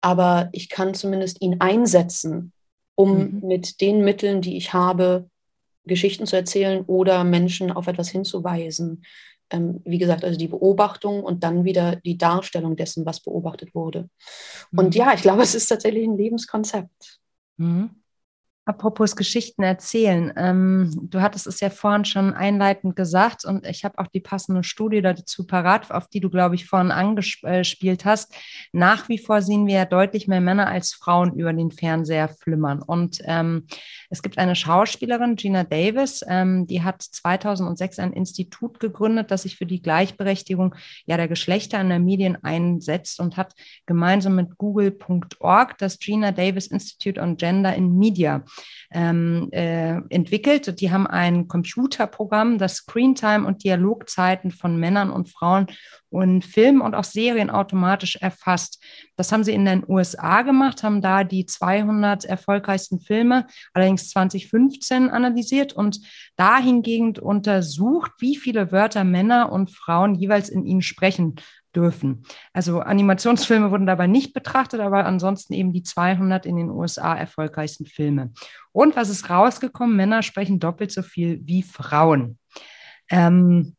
[0.02, 2.52] Aber ich kann zumindest ihn einsetzen,
[2.94, 3.40] um mhm.
[3.42, 5.28] mit den Mitteln, die ich habe,
[5.84, 9.02] Geschichten zu erzählen oder Menschen auf etwas hinzuweisen
[9.84, 14.08] wie gesagt, also die Beobachtung und dann wieder die Darstellung dessen, was beobachtet wurde.
[14.70, 14.78] Mhm.
[14.78, 17.20] Und ja, ich glaube, es ist tatsächlich ein Lebenskonzept.
[17.56, 18.01] Mhm.
[18.64, 20.32] Apropos Geschichten erzählen.
[20.36, 24.62] Ähm, du hattest es ja vorhin schon einleitend gesagt und ich habe auch die passende
[24.62, 28.32] Studie dazu parat, auf die du, glaube ich, vorhin angespielt hast.
[28.70, 32.80] Nach wie vor sehen wir ja deutlich mehr Männer als Frauen über den Fernseher flimmern.
[32.82, 33.66] Und ähm,
[34.10, 39.56] es gibt eine Schauspielerin, Gina Davis, ähm, die hat 2006 ein Institut gegründet, das sich
[39.56, 43.54] für die Gleichberechtigung ja, der Geschlechter in der Medien einsetzt und hat
[43.86, 48.44] gemeinsam mit google.org das Gina Davis Institute on Gender in Media
[48.92, 50.80] ähm, äh, entwickelt.
[50.80, 55.66] Die haben ein Computerprogramm, das Screentime und Dialogzeiten von Männern und Frauen
[56.10, 58.82] und Filmen und auch Serien automatisch erfasst.
[59.16, 65.08] Das haben sie in den USA gemacht, haben da die 200 erfolgreichsten Filme, allerdings 2015
[65.08, 66.00] analysiert und
[66.36, 71.36] dahingehend untersucht, wie viele Wörter Männer und Frauen jeweils in ihnen sprechen
[71.74, 72.24] dürfen.
[72.52, 77.86] Also Animationsfilme wurden dabei nicht betrachtet, aber ansonsten eben die 200 in den USA erfolgreichsten
[77.86, 78.32] Filme.
[78.72, 79.96] Und was ist rausgekommen?
[79.96, 82.38] Männer sprechen doppelt so viel wie Frauen.
[83.10, 83.76] Ähm,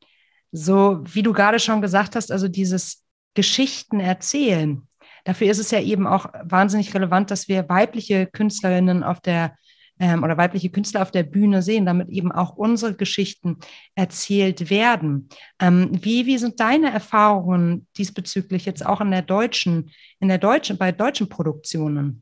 [0.51, 3.03] so wie du gerade schon gesagt hast, also dieses
[3.33, 4.87] Geschichten erzählen.
[5.23, 9.55] Dafür ist es ja eben auch wahnsinnig relevant, dass wir weibliche Künstlerinnen auf der
[10.03, 13.57] ähm, oder weibliche Künstler auf der Bühne sehen, damit eben auch unsere Geschichten
[13.95, 15.29] erzählt werden.
[15.61, 20.77] Ähm, wie, wie sind deine Erfahrungen diesbezüglich jetzt auch in der deutschen, in der deutschen,
[20.77, 22.21] bei deutschen Produktionen?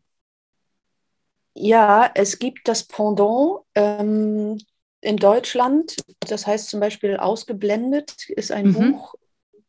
[1.56, 4.60] Ja, es gibt das Pendant ähm,
[5.02, 5.96] in Deutschland.
[6.20, 8.74] Das heißt zum Beispiel Ausgeblendet ist ein mhm.
[8.74, 9.16] Buch.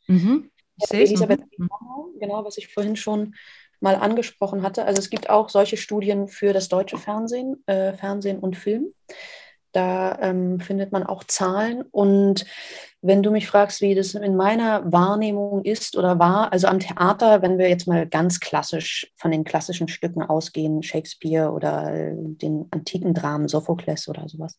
[0.07, 0.51] Mhm.
[0.91, 1.71] Elisabeth, mhm.
[2.21, 3.35] genau, was ich vorhin schon
[3.83, 4.85] mal angesprochen hatte.
[4.85, 8.93] Also es gibt auch solche Studien für das deutsche Fernsehen, äh, Fernsehen und Film.
[9.73, 11.83] Da ähm, findet man auch Zahlen.
[11.91, 12.45] Und
[13.01, 17.41] wenn du mich fragst, wie das in meiner Wahrnehmung ist oder war, also am Theater,
[17.41, 22.69] wenn wir jetzt mal ganz klassisch von den klassischen Stücken ausgehen, Shakespeare oder äh, den
[22.71, 24.59] antiken Dramen, Sophokles oder sowas,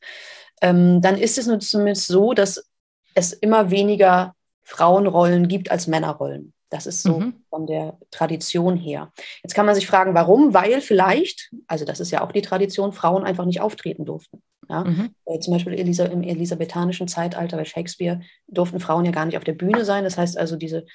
[0.61, 2.67] ähm, dann ist es zumindest so, dass
[3.13, 4.33] es immer weniger
[4.63, 6.52] Frauenrollen gibt als Männerrollen.
[6.73, 7.33] Das ist so mhm.
[7.51, 9.11] von der Tradition her.
[9.43, 10.55] Jetzt kann man sich fragen, warum?
[10.55, 14.41] Weil vielleicht, also das ist ja auch die Tradition, Frauen einfach nicht auftreten durften.
[14.67, 14.83] Ja?
[14.83, 15.11] Mhm.
[15.25, 19.43] Äh, zum Beispiel Elisa, im elisabethanischen Zeitalter bei Shakespeare durften Frauen ja gar nicht auf
[19.43, 20.03] der Bühne sein.
[20.03, 20.87] Das heißt also, diese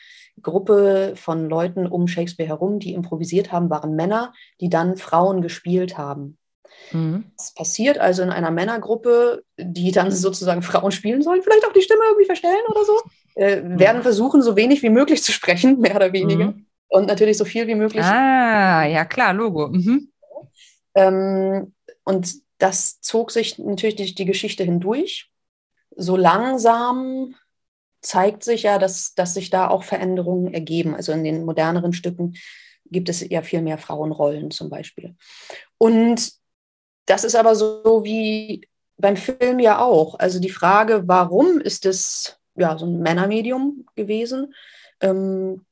[0.42, 5.96] Gruppe von Leuten um Shakespeare herum, die improvisiert haben, waren Männer, die dann Frauen gespielt
[5.96, 6.38] haben.
[6.90, 7.30] Mhm.
[7.36, 11.82] Das passiert also in einer Männergruppe, die dann sozusagen Frauen spielen sollen, vielleicht auch die
[11.82, 13.00] Stimme irgendwie verstellen oder so
[13.38, 16.46] äh, werden versuchen, so wenig wie möglich zu sprechen, mehr oder weniger.
[16.46, 16.66] Mhm.
[16.88, 18.04] Und natürlich so viel wie möglich.
[18.04, 19.68] Ah, ja klar, Logo.
[19.68, 20.10] Mhm.
[20.94, 21.72] Ähm,
[22.02, 25.30] und das zog sich natürlich durch die Geschichte hindurch.
[25.94, 27.36] So langsam
[28.00, 30.96] zeigt sich ja, dass, dass sich da auch Veränderungen ergeben.
[30.96, 32.34] Also in den moderneren Stücken
[32.86, 35.14] gibt es ja viel mehr Frauenrollen zum Beispiel.
[35.76, 36.32] Und
[37.06, 40.18] das ist aber so wie beim Film ja auch.
[40.18, 44.54] Also die Frage, warum ist es ja, so ein Männermedium gewesen.
[45.00, 45.64] Ähm,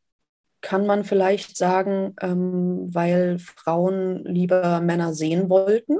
[0.61, 5.99] kann man vielleicht sagen, ähm, weil Frauen lieber Männer sehen wollten.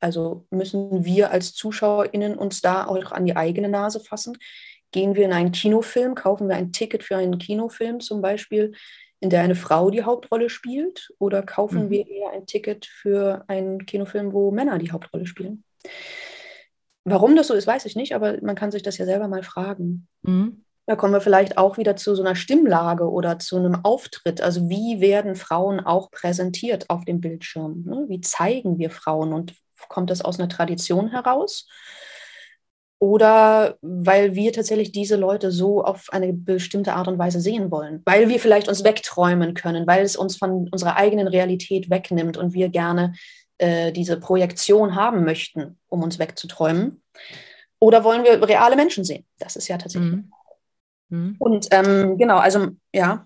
[0.00, 4.36] Also müssen wir als ZuschauerInnen uns da auch an die eigene Nase fassen?
[4.92, 8.72] Gehen wir in einen Kinofilm, kaufen wir ein Ticket für einen Kinofilm zum Beispiel,
[9.20, 11.12] in der eine Frau die Hauptrolle spielt?
[11.18, 11.90] Oder kaufen mhm.
[11.90, 15.64] wir eher ein Ticket für einen Kinofilm, wo Männer die Hauptrolle spielen?
[17.04, 19.42] Warum das so ist, weiß ich nicht, aber man kann sich das ja selber mal
[19.42, 20.06] fragen.
[20.22, 20.64] Mhm.
[20.86, 24.40] Da kommen wir vielleicht auch wieder zu so einer Stimmlage oder zu einem Auftritt.
[24.40, 27.84] Also wie werden Frauen auch präsentiert auf dem Bildschirm?
[27.86, 28.06] Ne?
[28.08, 29.54] Wie zeigen wir Frauen und
[29.88, 31.68] kommt das aus einer Tradition heraus?
[32.98, 38.02] Oder weil wir tatsächlich diese Leute so auf eine bestimmte Art und Weise sehen wollen,
[38.04, 42.52] weil wir vielleicht uns wegträumen können, weil es uns von unserer eigenen Realität wegnimmt und
[42.52, 43.14] wir gerne
[43.60, 47.02] äh, diese Projektion haben möchten, um uns wegzuträumen.
[47.78, 49.26] Oder wollen wir reale Menschen sehen?
[49.38, 50.12] Das ist ja tatsächlich.
[50.12, 50.32] Mhm.
[51.08, 51.36] Mhm.
[51.38, 53.24] Und ähm, genau, also ja.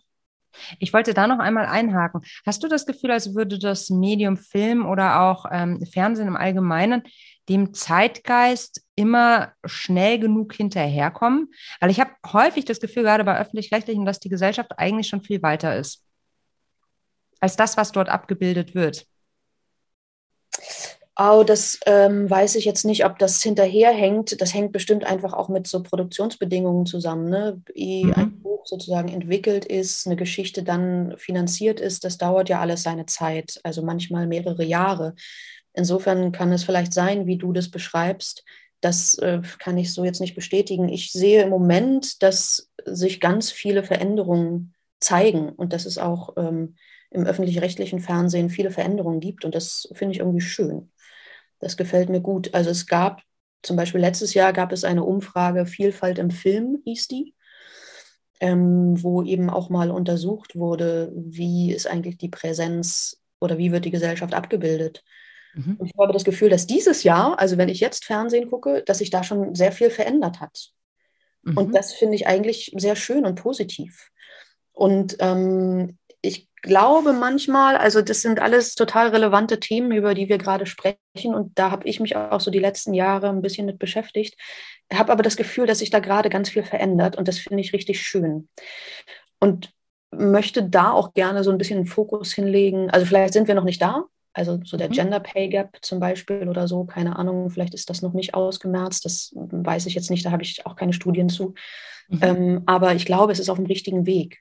[0.78, 2.22] Ich wollte da noch einmal einhaken.
[2.46, 7.02] Hast du das Gefühl, als würde das Medium Film oder auch ähm, Fernsehen im Allgemeinen
[7.48, 11.52] dem Zeitgeist immer schnell genug hinterherkommen?
[11.80, 15.42] Weil ich habe häufig das Gefühl, gerade bei öffentlich-rechtlichen, dass die Gesellschaft eigentlich schon viel
[15.42, 16.04] weiter ist
[17.40, 19.06] als das, was dort abgebildet wird.
[21.16, 24.40] Oh, das ähm, weiß ich jetzt nicht, ob das hinterherhängt.
[24.40, 27.30] Das hängt bestimmt einfach auch mit so Produktionsbedingungen zusammen.
[27.30, 27.62] Ne?
[27.72, 28.14] Wie mhm.
[28.14, 33.06] ein Buch sozusagen entwickelt ist, eine Geschichte dann finanziert ist, das dauert ja alles seine
[33.06, 35.14] Zeit, also manchmal mehrere Jahre.
[35.72, 38.44] Insofern kann es vielleicht sein, wie du das beschreibst.
[38.80, 40.88] Das äh, kann ich so jetzt nicht bestätigen.
[40.88, 46.74] Ich sehe im Moment, dass sich ganz viele Veränderungen zeigen und dass es auch ähm,
[47.14, 49.44] im öffentlich-rechtlichen Fernsehen viele Veränderungen gibt.
[49.44, 50.90] Und das finde ich irgendwie schön.
[51.60, 52.52] Das gefällt mir gut.
[52.54, 53.22] Also es gab
[53.62, 57.34] zum Beispiel letztes Jahr gab es eine Umfrage Vielfalt im Film, hieß die,
[58.40, 63.86] ähm, wo eben auch mal untersucht wurde, wie ist eigentlich die Präsenz oder wie wird
[63.86, 65.02] die Gesellschaft abgebildet.
[65.54, 65.76] Mhm.
[65.78, 68.98] Und ich habe das Gefühl, dass dieses Jahr, also wenn ich jetzt Fernsehen gucke, dass
[68.98, 70.70] sich da schon sehr viel verändert hat.
[71.42, 71.56] Mhm.
[71.56, 74.10] Und das finde ich eigentlich sehr schön und positiv.
[74.72, 75.96] Und ähm,
[76.64, 81.34] glaube manchmal, also das sind alles total relevante Themen, über die wir gerade sprechen.
[81.34, 84.36] Und da habe ich mich auch so die letzten Jahre ein bisschen mit beschäftigt.
[84.92, 87.72] Habe aber das Gefühl, dass sich da gerade ganz viel verändert und das finde ich
[87.72, 88.48] richtig schön.
[89.38, 89.72] Und
[90.10, 92.90] möchte da auch gerne so ein bisschen den Fokus hinlegen.
[92.90, 94.04] Also vielleicht sind wir noch nicht da.
[94.32, 94.92] Also so der mhm.
[94.92, 99.04] Gender Pay Gap zum Beispiel oder so, keine Ahnung, vielleicht ist das noch nicht ausgemerzt,
[99.04, 101.54] das weiß ich jetzt nicht, da habe ich auch keine Studien zu.
[102.08, 102.18] Mhm.
[102.22, 104.40] Ähm, aber ich glaube, es ist auf dem richtigen Weg.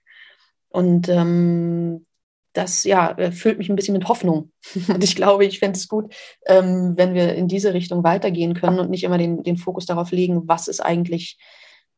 [0.70, 2.08] Und ähm,
[2.54, 4.52] das ja, füllt mich ein bisschen mit Hoffnung.
[4.88, 6.14] Und ich glaube, ich fände es gut,
[6.46, 10.12] ähm, wenn wir in diese Richtung weitergehen können und nicht immer den, den Fokus darauf
[10.12, 11.38] legen, was ist eigentlich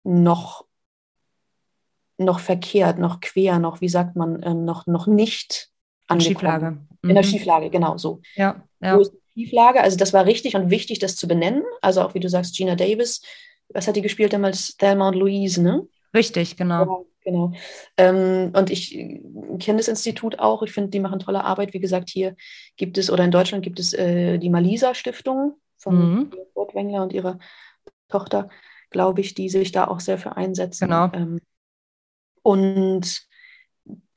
[0.03, 0.65] noch,
[2.17, 5.69] noch verkehrt, noch quer, noch, wie sagt man, ähm, noch, noch nicht
[6.07, 6.71] an Schieflage.
[6.71, 7.09] Mhm.
[7.09, 7.29] In der mhm.
[7.29, 8.21] Schieflage, genau so.
[8.35, 8.95] Ja, ja.
[8.95, 9.81] Wo ist die Schieflage?
[9.81, 11.63] Also das war richtig und wichtig, das zu benennen.
[11.81, 13.21] Also auch wie du sagst, Gina Davis,
[13.69, 14.77] was hat die gespielt damals?
[14.77, 15.87] Thelma und Louise, ne?
[16.13, 16.85] Richtig, genau.
[16.85, 17.51] Ja, genau.
[17.97, 19.19] Ähm, und ich äh,
[19.59, 20.63] kenne das Institut auch.
[20.63, 21.73] Ich finde, die machen tolle Arbeit.
[21.73, 22.35] Wie gesagt, hier
[22.77, 26.31] gibt es, oder in Deutschland gibt es äh, die Malisa-Stiftung von mhm.
[26.73, 27.39] Wengler und ihrer
[28.09, 28.49] Tochter,
[28.89, 30.85] glaube ich, die sich da auch sehr für einsetzen.
[30.85, 31.11] Genau.
[31.13, 31.41] Ähm,
[32.43, 33.25] und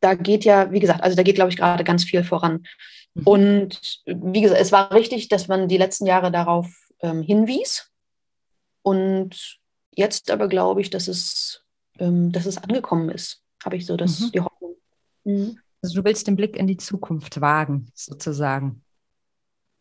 [0.00, 2.66] da geht ja, wie gesagt, also da geht, glaube ich, gerade ganz viel voran.
[3.14, 3.26] Mhm.
[3.26, 6.68] Und wie gesagt, es war richtig, dass man die letzten Jahre darauf
[7.00, 7.90] ähm, hinwies.
[8.82, 9.58] Und
[9.94, 11.64] jetzt aber glaube ich, dass es
[11.98, 14.32] ähm, dass es angekommen ist, habe ich so das, mhm.
[14.32, 14.76] die Hoffnung.
[15.24, 15.58] Mhm.
[15.82, 18.82] Also du willst den Blick in die Zukunft wagen, sozusagen.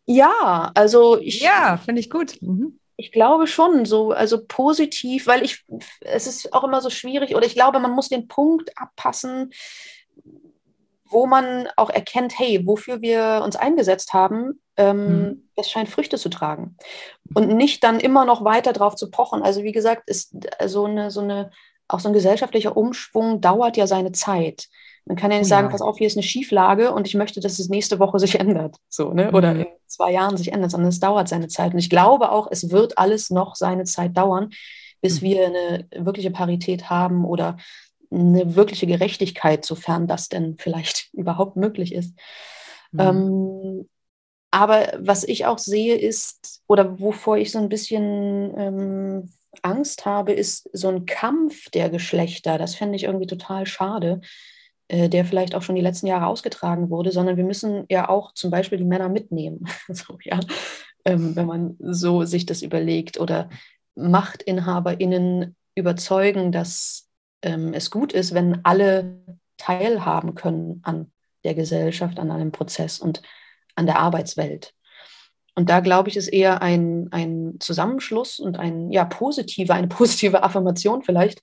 [0.06, 1.42] Ja, also ich.
[1.42, 2.42] Ja, finde ich gut.
[2.42, 2.80] Mhm.
[2.96, 5.64] Ich glaube schon, so, also positiv, weil ich,
[6.02, 9.52] es ist auch immer so schwierig, oder ich glaube, man muss den Punkt abpassen,
[11.06, 15.50] wo man auch erkennt, hey, wofür wir uns eingesetzt haben, ähm, mhm.
[15.56, 16.76] das scheint Früchte zu tragen.
[17.34, 19.44] Und nicht dann immer noch weiter drauf zu pochen.
[19.44, 21.52] Also wie gesagt, ist so eine, so eine
[21.88, 24.68] auch so ein gesellschaftlicher Umschwung dauert ja seine Zeit.
[25.06, 27.60] Man kann ja nicht sagen, pass auf, hier ist eine Schieflage und ich möchte, dass
[27.60, 28.76] es nächste Woche sich ändert.
[28.90, 29.32] So, ne?
[29.32, 29.60] Oder mhm.
[29.62, 31.74] in zwei Jahren sich ändert, sondern es dauert seine Zeit.
[31.74, 34.50] Und ich glaube auch, es wird alles noch seine Zeit dauern,
[35.02, 35.26] bis mhm.
[35.26, 37.58] wir eine wirkliche Parität haben oder
[38.12, 42.14] eine wirkliche Gerechtigkeit, sofern das denn vielleicht überhaupt möglich ist.
[42.92, 43.00] Mhm.
[43.00, 43.90] Ähm,
[44.52, 50.34] aber was ich auch sehe, ist, oder wovor ich so ein bisschen ähm, Angst habe,
[50.34, 52.58] ist so ein Kampf der Geschlechter.
[52.58, 54.22] Das fände ich irgendwie total schade,
[54.88, 58.34] äh, der vielleicht auch schon die letzten Jahre ausgetragen wurde, sondern wir müssen ja auch
[58.34, 59.66] zum Beispiel die Männer mitnehmen.
[59.90, 60.40] so, ja.
[61.06, 63.50] Ähm, wenn man so sich das überlegt oder
[63.96, 67.08] MachtinhaberInnen überzeugen, dass
[67.42, 69.22] ähm, es gut ist, wenn alle
[69.58, 71.12] teilhaben können an
[71.44, 73.22] der Gesellschaft, an einem Prozess und
[73.76, 74.74] an der Arbeitswelt.
[75.58, 80.44] Und da glaube ich, ist eher ein, ein Zusammenschluss und ein, ja, positive, eine positive
[80.44, 81.42] Affirmation vielleicht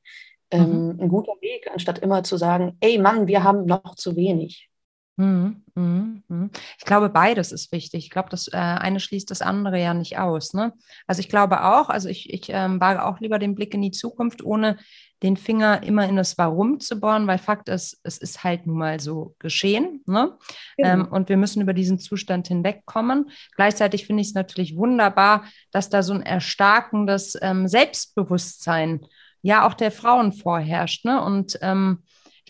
[0.52, 1.00] ähm, mhm.
[1.00, 4.70] ein guter Weg, anstatt immer zu sagen, ey Mann, wir haben noch zu wenig.
[5.16, 6.50] Mhm, mhm.
[6.78, 8.04] Ich glaube, beides ist wichtig.
[8.04, 10.54] Ich glaube, das äh, eine schließt das andere ja nicht aus.
[10.54, 10.74] Ne?
[11.08, 13.90] Also ich glaube auch, also ich, ich ähm, wage auch lieber den Blick in die
[13.90, 14.76] Zukunft, ohne
[15.22, 18.78] den Finger immer in das Warum zu bohren, weil Fakt ist, es ist halt nun
[18.78, 20.02] mal so geschehen.
[20.06, 20.36] Ne?
[20.76, 20.88] Genau.
[20.88, 23.30] Ähm, und wir müssen über diesen Zustand hinwegkommen.
[23.56, 29.06] Gleichzeitig finde ich es natürlich wunderbar, dass da so ein erstarkendes ähm, Selbstbewusstsein
[29.42, 31.04] ja auch der Frauen vorherrscht.
[31.04, 31.22] Ne?
[31.22, 32.02] Und ähm,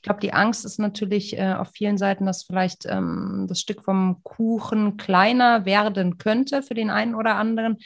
[0.05, 4.23] glaube, die Angst ist natürlich äh, auf vielen Seiten, dass vielleicht ähm, das Stück vom
[4.23, 7.79] Kuchen kleiner werden könnte für den einen oder anderen.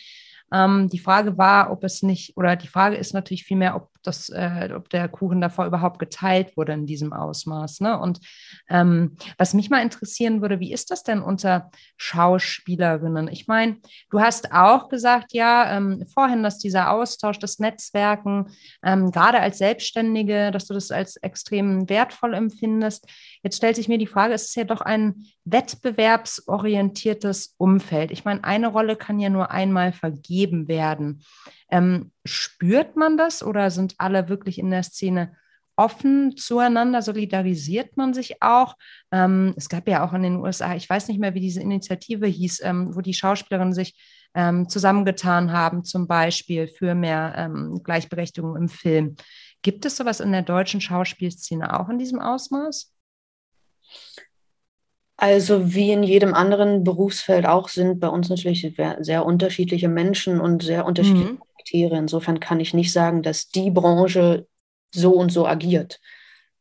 [0.52, 4.28] Ähm, die Frage war, ob es nicht, oder die Frage ist natürlich vielmehr, ob das,
[4.30, 7.80] äh, ob der Kuchen davor überhaupt geteilt wurde in diesem Ausmaß.
[7.80, 7.98] Ne?
[7.98, 8.20] Und
[8.68, 13.28] ähm, was mich mal interessieren würde, wie ist das denn unter Schauspielerinnen?
[13.28, 13.76] Ich meine,
[14.10, 18.46] du hast auch gesagt, ja, ähm, vorhin, dass dieser Austausch, das Netzwerken,
[18.82, 23.06] ähm, gerade als Selbstständige, dass du das als extrem wertvoll empfindest.
[23.42, 28.10] Jetzt stellt sich mir die Frage, es ist ja doch ein wettbewerbsorientiertes Umfeld.
[28.10, 31.22] Ich meine, eine Rolle kann ja nur einmal vergeben werden.
[31.70, 35.36] Ähm, spürt man das oder sind alle wirklich in der Szene
[35.76, 37.02] offen zueinander?
[37.02, 38.74] Solidarisiert man sich auch?
[39.12, 42.26] Ähm, es gab ja auch in den USA, ich weiß nicht mehr, wie diese Initiative
[42.26, 43.96] hieß, ähm, wo die Schauspielerinnen sich
[44.34, 49.16] ähm, zusammengetan haben, zum Beispiel für mehr ähm, Gleichberechtigung im Film.
[49.62, 52.92] Gibt es sowas in der deutschen Schauspielszene auch in diesem Ausmaß?
[55.16, 60.62] Also wie in jedem anderen Berufsfeld auch sind bei uns natürlich sehr unterschiedliche Menschen und
[60.62, 61.42] sehr unterschiedliche mhm.
[61.68, 61.98] Charaktere.
[61.98, 64.46] Insofern kann ich nicht sagen, dass die Branche
[64.94, 66.00] so und so agiert.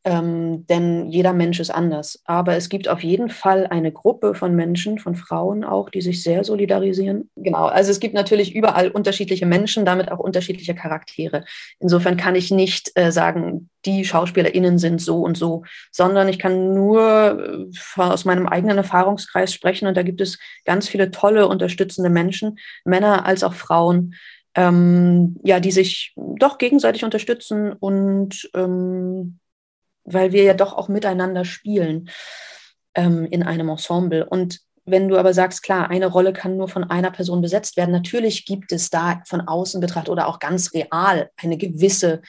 [0.04, 2.22] Ähm, denn jeder Mensch ist anders.
[2.24, 6.22] Aber es gibt auf jeden Fall eine Gruppe von Menschen, von Frauen auch, die sich
[6.22, 7.28] sehr solidarisieren.
[7.36, 11.44] Genau, also es gibt natürlich überall unterschiedliche Menschen, damit auch unterschiedliche Charaktere.
[11.80, 16.72] Insofern kann ich nicht äh, sagen, die SchauspielerInnen sind so und so, sondern ich kann
[16.72, 22.08] nur äh, aus meinem eigenen Erfahrungskreis sprechen und da gibt es ganz viele tolle, unterstützende
[22.08, 24.14] Menschen, Männer als auch Frauen,
[24.58, 29.38] ähm, ja, die sich doch gegenseitig unterstützen und ähm,
[30.02, 32.10] weil wir ja doch auch miteinander spielen
[32.96, 34.26] ähm, in einem Ensemble.
[34.26, 37.92] Und wenn du aber sagst, klar, eine Rolle kann nur von einer Person besetzt werden,
[37.92, 42.20] natürlich gibt es da von außen betrachtet oder auch ganz real eine gewisse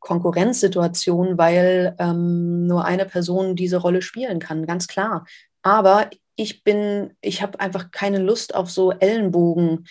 [0.00, 5.24] Konkurrenzsituation, weil ähm, nur eine Person diese Rolle spielen kann, ganz klar.
[5.62, 9.86] Aber ich bin, ich habe einfach keine Lust auf so Ellenbogen.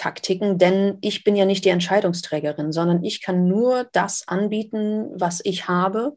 [0.00, 5.42] Taktiken, denn ich bin ja nicht die Entscheidungsträgerin, sondern ich kann nur das anbieten, was
[5.44, 6.16] ich habe.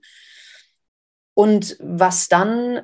[1.33, 2.83] Und was dann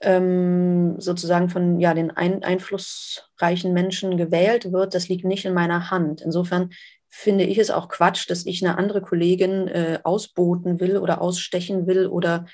[0.00, 5.90] ähm, sozusagen von ja, den ein, einflussreichen Menschen gewählt wird, das liegt nicht in meiner
[5.90, 6.20] Hand.
[6.20, 6.70] Insofern
[7.08, 11.88] finde ich es auch Quatsch, dass ich eine andere Kollegin äh, ausboten will oder ausstechen
[11.88, 12.46] will oder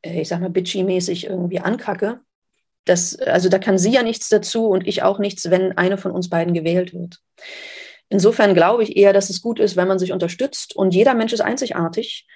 [0.00, 2.20] äh, ich sag mal bitchy-mäßig irgendwie ankacke,
[2.84, 6.12] das, also da kann sie ja nichts dazu und ich auch nichts, wenn eine von
[6.12, 7.18] uns beiden gewählt wird.
[8.08, 11.32] Insofern glaube ich eher, dass es gut ist, wenn man sich unterstützt und jeder Mensch
[11.32, 12.26] ist einzigartig.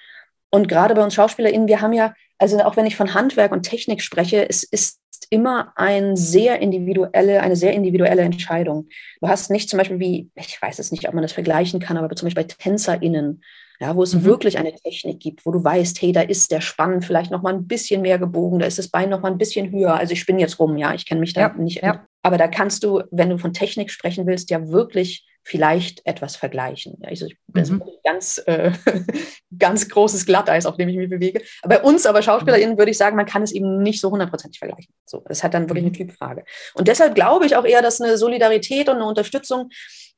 [0.51, 3.65] Und gerade bei uns SchauspielerInnen, wir haben ja, also auch wenn ich von Handwerk und
[3.65, 8.89] Technik spreche, es ist immer ein sehr individuelle, eine sehr individuelle Entscheidung.
[9.21, 11.97] Du hast nicht zum Beispiel wie, ich weiß es nicht, ob man das vergleichen kann,
[11.97, 13.43] aber zum Beispiel bei TänzerInnen
[13.85, 14.25] ja, wo es mhm.
[14.25, 17.53] wirklich eine Technik gibt, wo du weißt, hey, da ist der Spann vielleicht noch mal
[17.53, 19.95] ein bisschen mehr gebogen, da ist das Bein noch mal ein bisschen höher.
[19.95, 21.83] Also ich spinne jetzt rum, ja, ich kenne mich da ja, nicht.
[21.83, 22.07] Ja.
[22.23, 26.97] Aber da kannst du, wenn du von Technik sprechen willst, ja wirklich vielleicht etwas vergleichen.
[27.03, 27.77] Also ich, das mhm.
[27.77, 28.73] ist ein ganz, äh,
[29.59, 31.43] ganz großes Glatteis, auf dem ich mich bewege.
[31.63, 34.95] Bei uns aber SchauspielerInnen würde ich sagen, man kann es eben nicht so hundertprozentig vergleichen.
[35.05, 36.09] So, das hat dann wirklich eine mhm.
[36.09, 36.45] Typfrage.
[36.73, 39.69] Und deshalb glaube ich auch eher, dass eine Solidarität und eine Unterstützung,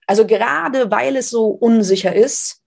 [0.07, 2.63] also gerade weil es so unsicher ist,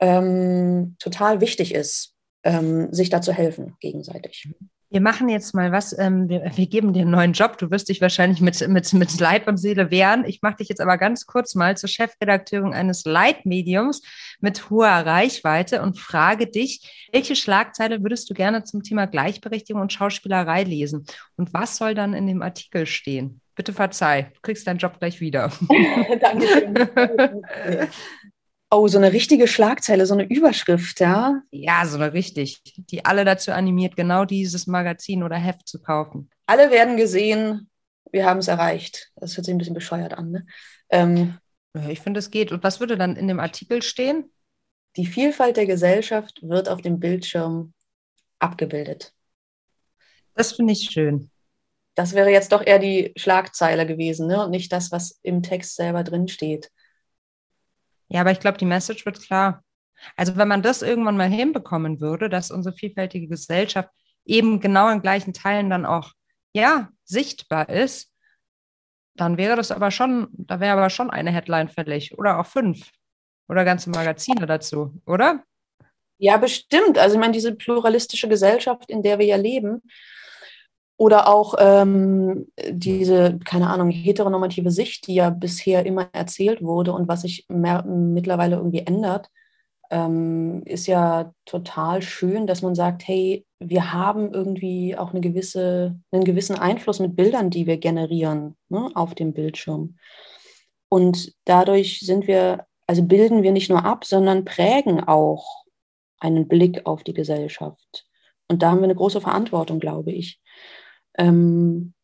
[0.00, 4.48] ähm, total wichtig ist, ähm, sich da zu helfen gegenseitig.
[4.88, 5.98] Wir machen jetzt mal was.
[5.98, 7.58] Ähm, wir, wir, geben dir einen neuen Job.
[7.58, 10.24] Du wirst dich wahrscheinlich mit, mit, mit Leib und Seele wehren.
[10.24, 14.02] Ich mache dich jetzt aber ganz kurz mal zur Chefredakteurin eines Leitmediums
[14.40, 19.92] mit hoher Reichweite und frage dich, welche Schlagzeile würdest du gerne zum Thema Gleichberechtigung und
[19.92, 21.04] Schauspielerei lesen?
[21.36, 23.40] Und was soll dann in dem Artikel stehen?
[23.56, 25.50] Bitte verzeih, du kriegst deinen Job gleich wieder.
[26.20, 26.74] Dankeschön.
[28.70, 31.40] Oh, so eine richtige Schlagzeile, so eine Überschrift, ja?
[31.50, 36.30] Ja, so eine richtig, die alle dazu animiert, genau dieses Magazin oder Heft zu kaufen.
[36.46, 37.70] Alle werden gesehen,
[38.10, 39.12] wir haben es erreicht.
[39.16, 40.46] Das hört sich ein bisschen bescheuert an, ne?
[40.90, 41.38] Ähm,
[41.88, 42.52] ich finde, es geht.
[42.52, 44.32] Und was würde dann in dem Artikel stehen?
[44.96, 47.74] Die Vielfalt der Gesellschaft wird auf dem Bildschirm
[48.38, 49.12] abgebildet.
[50.34, 51.30] Das finde ich schön.
[51.94, 54.44] das wäre jetzt doch eher die Schlagzeile gewesen ne?
[54.44, 56.70] und nicht das, was im Text selber drin steht.
[58.08, 59.62] Ja, aber ich glaube, die Message wird klar.
[60.16, 63.88] Also wenn man das irgendwann mal hinbekommen würde, dass unsere vielfältige Gesellschaft
[64.24, 66.12] eben genau in gleichen Teilen dann auch
[66.52, 68.12] ja sichtbar ist,
[69.14, 72.90] dann wäre das aber schon, da wäre aber schon eine Headline fällig oder auch fünf
[73.48, 75.42] oder ganze Magazine dazu, oder?
[76.18, 76.98] Ja, bestimmt.
[76.98, 79.82] Also ich meine, diese pluralistische Gesellschaft, in der wir ja leben,
[80.98, 87.08] oder auch ähm, diese, keine Ahnung, heteronormative Sicht, die ja bisher immer erzählt wurde und
[87.08, 89.28] was sich mehr, mittlerweile irgendwie ändert,
[89.90, 95.98] ähm, ist ja total schön, dass man sagt, hey, wir haben irgendwie auch eine gewisse,
[96.10, 99.96] einen gewissen Einfluss mit Bildern, die wir generieren ne, auf dem Bildschirm.
[100.88, 105.64] Und dadurch sind wir, also bilden wir nicht nur ab, sondern prägen auch
[106.20, 108.06] einen Blick auf die Gesellschaft.
[108.48, 110.40] Und da haben wir eine große Verantwortung, glaube ich.
[111.18, 111.94] Ähm,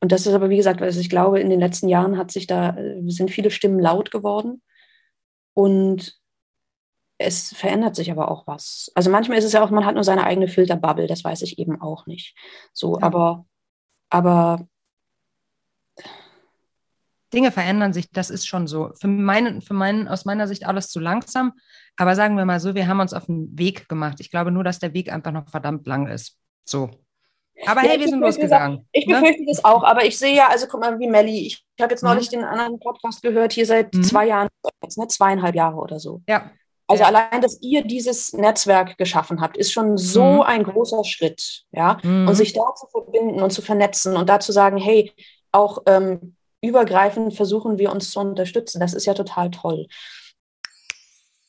[0.00, 2.46] und das ist aber, wie gesagt, also ich glaube, in den letzten Jahren hat sich
[2.46, 4.62] da, äh, sind viele Stimmen laut geworden.
[5.54, 6.20] Und
[7.18, 8.90] es verändert sich aber auch was.
[8.94, 11.58] Also manchmal ist es ja auch, man hat nur seine eigene Filterbubble, das weiß ich
[11.58, 12.36] eben auch nicht.
[12.72, 13.06] So, ja.
[13.06, 13.46] aber,
[14.10, 14.68] aber
[17.32, 18.92] Dinge verändern sich, das ist schon so.
[19.00, 21.52] Für meinen, für meinen, aus meiner Sicht alles zu langsam.
[21.96, 24.20] Aber sagen wir mal so, wir haben uns auf den Weg gemacht.
[24.20, 26.38] Ich glaube nur, dass der Weg einfach noch verdammt lang ist.
[26.64, 26.90] So.
[27.66, 28.86] Aber ja, hey, wir sind losgegangen.
[28.92, 29.14] Ich ne?
[29.14, 32.02] befürchte das auch, aber ich sehe ja, also guck mal, wie Melli, ich, habe jetzt
[32.02, 32.36] neulich mhm.
[32.36, 34.02] den anderen Podcast gehört, hier seit mhm.
[34.02, 34.48] zwei Jahren,
[34.82, 36.20] jetzt, ne, zweieinhalb Jahre oder so.
[36.28, 36.50] Ja.
[36.86, 40.40] Also allein, dass ihr dieses Netzwerk geschaffen habt, ist schon so mhm.
[40.42, 41.98] ein großer Schritt, ja.
[42.02, 42.28] Mhm.
[42.28, 45.12] Und sich da zu verbinden und zu vernetzen und da zu sagen, hey,
[45.50, 49.86] auch ähm, übergreifend versuchen wir uns zu unterstützen, das ist ja total toll.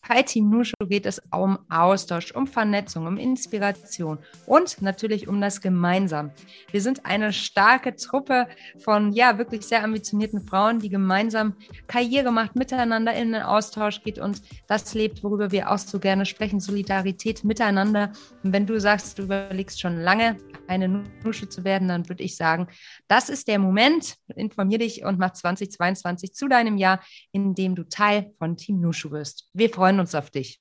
[0.08, 5.62] Bei Team Nushu geht es um Austausch, um Vernetzung, um Inspiration und natürlich um das
[5.62, 6.32] Gemeinsam.
[6.70, 8.48] Wir sind eine starke Truppe
[8.78, 11.56] von ja wirklich sehr ambitionierten Frauen, die gemeinsam
[11.88, 16.28] Karriere macht, miteinander in den Austausch geht und das lebt, worüber wir auch so gerne
[16.28, 18.12] sprechen, Solidarität miteinander.
[18.44, 20.38] Und wenn du sagst, du überlegst schon lange,
[20.68, 22.68] eine Nusche zu werden, dann würde ich sagen,
[23.08, 24.16] das ist der Moment.
[24.36, 27.02] Informier dich und mach 2022 zu deinem Jahr,
[27.32, 29.50] in dem du Teil von Team Nushu wirst.
[29.54, 30.60] Wir freuen uns auf dich.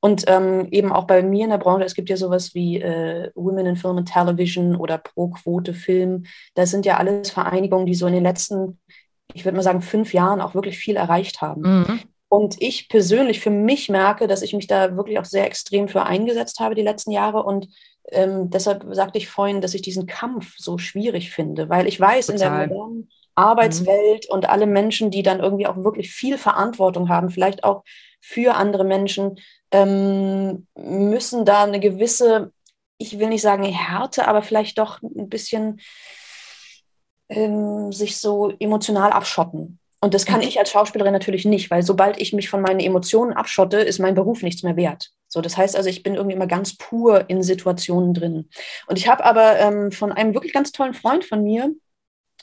[0.00, 3.30] Und ähm, eben auch bei mir in der Branche, es gibt ja sowas wie äh,
[3.34, 6.26] Women in Film and Television oder Pro Quote Film.
[6.54, 8.78] Das sind ja alles Vereinigungen, die so in den letzten,
[9.34, 11.62] ich würde mal sagen, fünf Jahren auch wirklich viel erreicht haben.
[11.62, 12.00] Mhm.
[12.28, 16.04] Und ich persönlich für mich merke, dass ich mich da wirklich auch sehr extrem für
[16.04, 17.42] eingesetzt habe die letzten Jahre.
[17.42, 17.68] Und
[18.10, 22.26] ähm, deshalb sagte ich vorhin, dass ich diesen Kampf so schwierig finde, weil ich weiß,
[22.26, 22.34] Total.
[22.34, 24.34] in der modernen Arbeitswelt mhm.
[24.34, 27.84] und alle Menschen, die dann irgendwie auch wirklich viel Verantwortung haben, vielleicht auch
[28.20, 29.38] für andere Menschen,
[29.70, 32.52] ähm, müssen da eine gewisse,
[32.98, 35.80] ich will nicht sagen Härte, aber vielleicht doch ein bisschen
[37.28, 39.78] ähm, sich so emotional abschotten.
[40.00, 40.48] Und das kann mhm.
[40.48, 44.14] ich als Schauspielerin natürlich nicht, weil sobald ich mich von meinen Emotionen abschotte, ist mein
[44.14, 45.10] Beruf nichts mehr wert.
[45.28, 48.48] So, das heißt also, ich bin irgendwie immer ganz pur in Situationen drin.
[48.86, 51.74] Und ich habe aber ähm, von einem wirklich ganz tollen Freund von mir,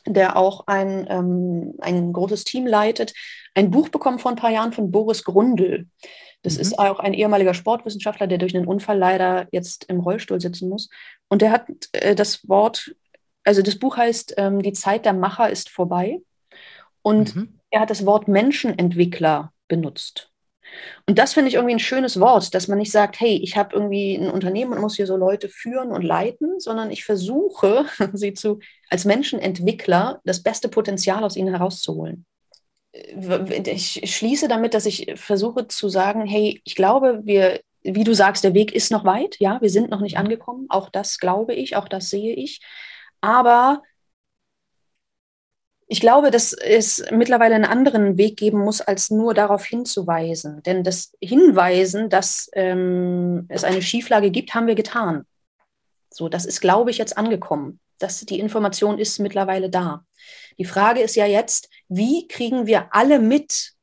[0.08, 3.14] der auch ein, ähm, ein großes Team leitet,
[3.56, 5.88] ein Buch bekommen vor ein paar Jahren von Boris Grundl.
[6.42, 6.62] Das mhm.
[6.62, 10.90] ist auch ein ehemaliger Sportwissenschaftler, der durch einen Unfall leider jetzt im Rollstuhl sitzen muss.
[11.30, 12.96] Und der hat äh, das Wort,
[13.44, 16.20] also das Buch heißt ähm, Die Zeit der Macher ist vorbei.
[17.02, 17.60] Und mhm.
[17.70, 20.33] er hat das Wort Menschenentwickler benutzt.
[21.08, 23.76] Und das finde ich irgendwie ein schönes Wort, dass man nicht sagt, hey, ich habe
[23.76, 28.34] irgendwie ein Unternehmen und muss hier so Leute führen und leiten, sondern ich versuche, sie
[28.34, 28.60] zu
[28.90, 32.26] als Menschenentwickler das beste Potenzial aus ihnen herauszuholen.
[32.94, 38.44] Ich schließe damit, dass ich versuche zu sagen, hey, ich glaube, wir, wie du sagst,
[38.44, 41.76] der Weg ist noch weit, ja, wir sind noch nicht angekommen, auch das glaube ich,
[41.76, 42.62] auch das sehe ich.
[43.20, 43.82] Aber
[45.94, 50.64] ich glaube, dass es mittlerweile einen anderen Weg geben muss, als nur darauf hinzuweisen.
[50.64, 55.28] Denn das Hinweisen, dass ähm, es eine Schieflage gibt, haben wir getan.
[56.10, 57.80] So, das ist, glaube ich, jetzt angekommen.
[58.00, 60.04] Das, die Information ist mittlerweile da.
[60.58, 63.74] Die Frage ist ja jetzt, wie kriegen wir alle mit,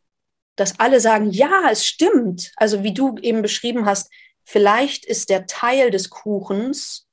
[0.56, 2.50] dass alle sagen, ja, es stimmt.
[2.56, 4.10] Also wie du eben beschrieben hast,
[4.42, 7.06] vielleicht ist der Teil des Kuchens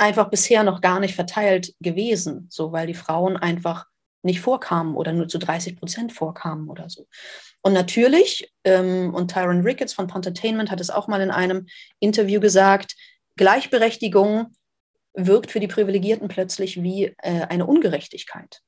[0.00, 3.86] einfach bisher noch gar nicht verteilt gewesen, so weil die Frauen einfach
[4.22, 7.06] nicht vorkamen oder nur zu 30 Prozent vorkamen oder so.
[7.62, 11.66] Und natürlich, ähm, und Tyron Ricketts von Pontertainment hat es auch mal in einem
[12.00, 12.94] Interview gesagt,
[13.36, 14.52] Gleichberechtigung
[15.14, 18.60] wirkt für die Privilegierten plötzlich wie äh, eine Ungerechtigkeit.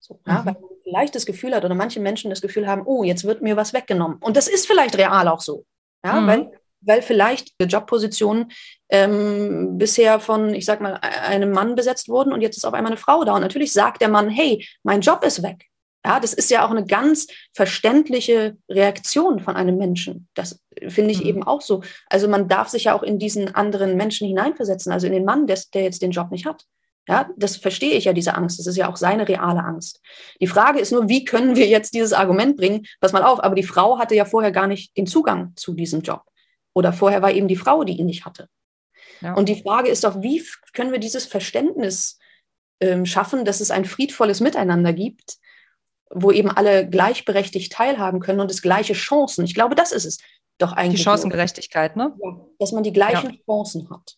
[0.00, 0.46] So, ja, mhm.
[0.46, 3.42] Weil man vielleicht das Gefühl hat oder manche Menschen das Gefühl haben, oh, jetzt wird
[3.42, 4.18] mir was weggenommen.
[4.18, 5.64] Und das ist vielleicht real auch so.
[6.04, 6.26] Ja, mhm.
[6.26, 8.50] weil weil vielleicht Jobpositionen
[8.90, 12.92] ähm, bisher von, ich sag mal, einem Mann besetzt wurden und jetzt ist auf einmal
[12.92, 13.34] eine Frau da.
[13.34, 15.66] Und natürlich sagt der Mann, hey, mein Job ist weg.
[16.06, 20.28] Ja, das ist ja auch eine ganz verständliche Reaktion von einem Menschen.
[20.34, 21.28] Das finde ich mhm.
[21.28, 21.82] eben auch so.
[22.08, 25.46] Also man darf sich ja auch in diesen anderen Menschen hineinversetzen, also in den Mann,
[25.46, 26.64] der, der jetzt den Job nicht hat.
[27.08, 28.58] Ja, das verstehe ich ja, diese Angst.
[28.58, 30.00] Das ist ja auch seine reale Angst.
[30.40, 32.86] Die Frage ist nur, wie können wir jetzt dieses Argument bringen?
[33.00, 36.02] Pass mal auf, aber die Frau hatte ja vorher gar nicht den Zugang zu diesem
[36.02, 36.22] Job.
[36.78, 38.48] Oder vorher war eben die Frau, die ihn nicht hatte.
[39.20, 39.34] Ja.
[39.34, 42.20] Und die Frage ist doch, wie können wir dieses Verständnis
[42.78, 45.38] ähm, schaffen, dass es ein friedvolles Miteinander gibt,
[46.08, 49.44] wo eben alle gleichberechtigt teilhaben können und es gleiche Chancen.
[49.44, 50.18] Ich glaube, das ist es
[50.58, 51.00] doch eigentlich.
[51.00, 52.14] Die Chancengerechtigkeit, ne?
[52.22, 53.40] Ja, dass man die gleichen ja.
[53.44, 54.16] Chancen hat.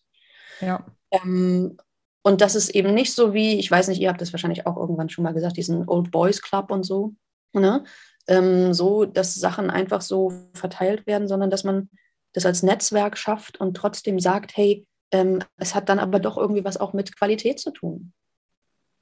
[0.59, 0.85] Ja.
[1.09, 1.77] Ähm,
[2.21, 4.77] und das ist eben nicht so wie, ich weiß nicht, ihr habt das wahrscheinlich auch
[4.77, 7.15] irgendwann schon mal gesagt, diesen Old Boys Club und so,
[7.53, 7.83] ne?
[8.27, 11.89] Ähm, so, dass Sachen einfach so verteilt werden, sondern dass man
[12.33, 16.63] das als Netzwerk schafft und trotzdem sagt, hey, ähm, es hat dann aber doch irgendwie
[16.63, 18.13] was auch mit Qualität zu tun.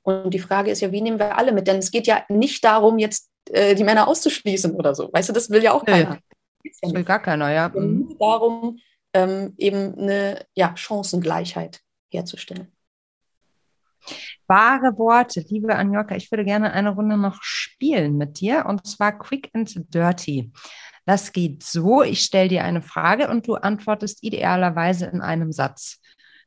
[0.01, 1.67] Und die Frage ist ja, wie nehmen wir alle mit?
[1.67, 5.09] Denn es geht ja nicht darum, jetzt äh, die Männer auszuschließen oder so.
[5.11, 6.19] Weißt du, das will ja auch keiner.
[6.63, 7.69] Nee, das will gar keiner, ja.
[7.69, 8.15] Mhm.
[8.19, 8.79] darum,
[9.13, 12.71] ähm, eben eine ja, Chancengleichheit herzustellen.
[14.47, 19.17] Wahre Worte, liebe Anjoka, ich würde gerne eine Runde noch spielen mit dir und zwar
[19.17, 20.51] Quick and Dirty.
[21.05, 25.99] Das geht so, ich stelle dir eine Frage und du antwortest idealerweise in einem Satz.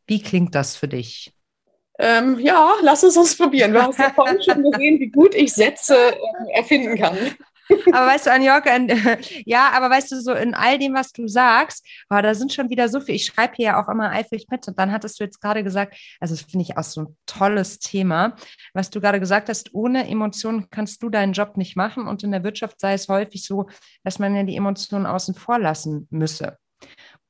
[0.06, 1.32] Wie klingt das für dich?
[1.98, 3.72] Ähm, ja, lass uns probieren.
[3.72, 7.16] Du hast ja vorhin schon gesehen, wie gut ich Sätze äh, erfinden kann.
[7.68, 8.76] Aber weißt du, Anjorka,
[9.44, 12.70] ja, aber weißt du, so in all dem, was du sagst, oh, da sind schon
[12.70, 13.14] wieder so viel.
[13.14, 14.66] Ich schreibe hier ja auch immer eifrig mit.
[14.68, 17.78] Und dann hattest du jetzt gerade gesagt, also das finde ich auch so ein tolles
[17.78, 18.36] Thema,
[18.74, 22.06] was du gerade gesagt hast, ohne Emotionen kannst du deinen Job nicht machen.
[22.06, 23.68] Und in der Wirtschaft sei es häufig so,
[24.04, 26.58] dass man ja die Emotionen außen vor lassen müsse.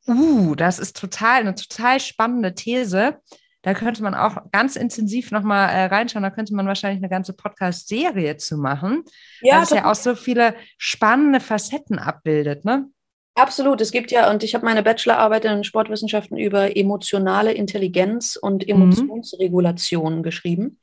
[0.07, 3.18] Uh, das ist total, eine total spannende These.
[3.62, 6.22] Da könnte man auch ganz intensiv nochmal äh, reinschauen.
[6.22, 9.04] Da könnte man wahrscheinlich eine ganze Podcast-Serie zu machen,
[9.40, 12.64] ja, weil es ja auch so viele spannende Facetten abbildet.
[12.64, 12.86] Ne?
[13.35, 13.80] Absolut.
[13.80, 18.74] Es gibt ja, und ich habe meine Bachelorarbeit in Sportwissenschaften über emotionale Intelligenz und mhm.
[18.74, 20.22] Emotionsregulation mhm.
[20.22, 20.78] geschrieben.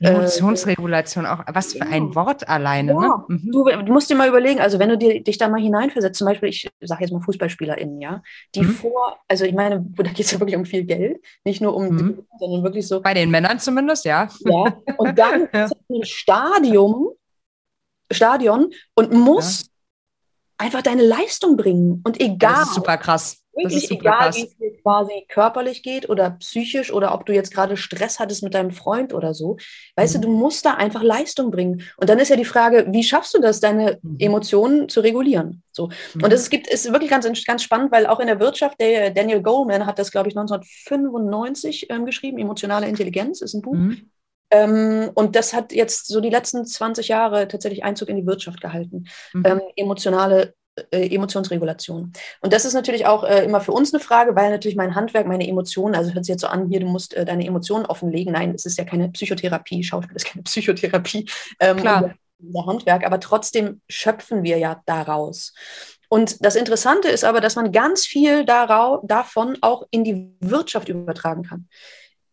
[0.00, 2.94] Emotionsregulation, auch was für ein Wort alleine.
[2.94, 3.00] Ne?
[3.02, 3.24] Ja.
[3.28, 3.36] Ne?
[3.36, 3.52] Mhm.
[3.52, 6.26] Du, du, musst dir mal überlegen, also wenn du dir, dich da mal hineinversetzt, zum
[6.26, 8.20] Beispiel, ich sage jetzt mal FußballspielerInnen, ja,
[8.56, 8.70] die mhm.
[8.70, 11.88] vor, also ich meine, da geht es ja wirklich um viel Geld, nicht nur um,
[11.88, 12.26] mhm.
[12.40, 13.00] sondern wirklich so.
[13.00, 14.28] Bei den Männern zumindest, ja.
[14.40, 15.68] Ja, und dann ja.
[15.88, 17.10] ein Stadium,
[18.10, 19.71] Stadion und muss
[20.62, 22.00] einfach deine Leistung bringen.
[22.04, 22.52] Und egal.
[22.52, 23.38] Das ist super krass.
[23.54, 27.76] Super egal, wie es dir quasi körperlich geht oder psychisch oder ob du jetzt gerade
[27.76, 29.58] Stress hattest mit deinem Freund oder so.
[29.96, 30.22] Weißt mhm.
[30.22, 31.82] du, du musst da einfach Leistung bringen.
[31.98, 34.16] Und dann ist ja die Frage, wie schaffst du das, deine mhm.
[34.18, 35.62] Emotionen zu regulieren?
[35.72, 35.90] So.
[36.14, 36.24] Mhm.
[36.24, 39.42] Und es gibt, ist wirklich ganz, ganz spannend, weil auch in der Wirtschaft, der Daniel
[39.42, 43.76] Goleman hat das, glaube ich, 1995 ähm, geschrieben, Emotionale Intelligenz ist ein Buch.
[44.52, 48.60] Ähm, und das hat jetzt so die letzten 20 Jahre tatsächlich Einzug in die Wirtschaft
[48.60, 49.06] gehalten.
[49.32, 49.44] Mhm.
[49.46, 50.54] Ähm, emotionale
[50.90, 52.12] äh, Emotionsregulation.
[52.40, 55.26] Und das ist natürlich auch äh, immer für uns eine Frage, weil natürlich mein Handwerk,
[55.26, 58.34] meine Emotionen, also hört sich jetzt so an, hier, du musst äh, deine Emotionen offenlegen.
[58.34, 61.28] Nein, es ist ja keine Psychotherapie, Schauspiel ist keine Psychotherapie.
[61.58, 62.14] Ähm, Klar.
[62.44, 65.54] Unser Handwerk, aber trotzdem schöpfen wir ja daraus.
[66.08, 70.88] Und das Interessante ist aber, dass man ganz viel darauf, davon auch in die Wirtschaft
[70.88, 71.68] übertragen kann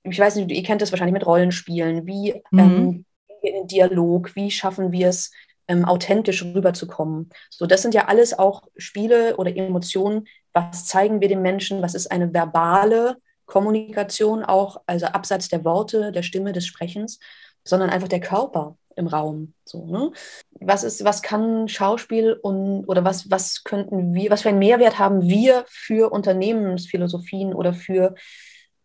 [0.03, 2.59] ich weiß nicht, ihr kennt das wahrscheinlich mit Rollenspielen, wie mhm.
[2.59, 3.05] ähm,
[3.41, 5.31] in den Dialog, wie schaffen wir es,
[5.67, 7.29] ähm, authentisch rüberzukommen.
[7.49, 10.27] So, das sind ja alles auch Spiele oder Emotionen.
[10.51, 11.81] Was zeigen wir den Menschen?
[11.81, 17.19] Was ist eine verbale Kommunikation auch, also abseits der Worte, der Stimme, des Sprechens,
[17.63, 19.53] sondern einfach der Körper im Raum.
[19.63, 20.11] So, ne?
[20.59, 24.99] Was ist, was kann Schauspiel und oder was, was könnten wir, was für einen Mehrwert
[24.99, 28.15] haben wir für Unternehmensphilosophien oder für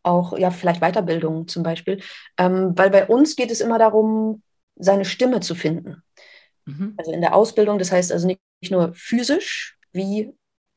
[0.05, 2.01] auch ja vielleicht Weiterbildung zum Beispiel,
[2.39, 4.43] ähm, weil bei uns geht es immer darum,
[4.77, 6.03] seine Stimme zu finden.
[6.67, 6.95] Mhm.
[6.97, 10.33] Also in der Ausbildung, das heißt also nicht, nicht nur physisch, wie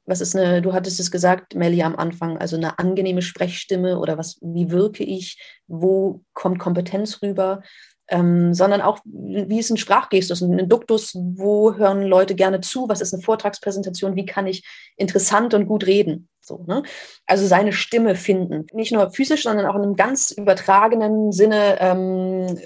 [0.08, 4.18] was ist eine, du hattest es gesagt, Melly, am Anfang, also eine angenehme Sprechstimme oder
[4.18, 7.62] was, wie wirke ich, wo kommt Kompetenz rüber,
[8.10, 13.02] ähm, sondern auch, wie ist ein Sprachgestus, ein Duktus, wo hören Leute gerne zu, was
[13.02, 16.30] ist eine Vortragspräsentation, wie kann ich interessant und gut reden.
[16.42, 16.84] So, ne?
[17.26, 18.66] Also seine Stimme finden.
[18.74, 22.58] Nicht nur physisch, sondern auch in einem ganz übertragenen Sinne, ähm,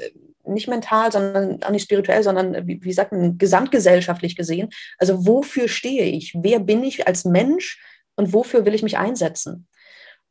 [0.45, 4.69] nicht mental, sondern auch nicht spirituell, sondern wie, wie sagt man, gesamtgesellschaftlich gesehen.
[4.97, 6.35] Also wofür stehe ich?
[6.39, 7.81] Wer bin ich als Mensch
[8.15, 9.67] und wofür will ich mich einsetzen?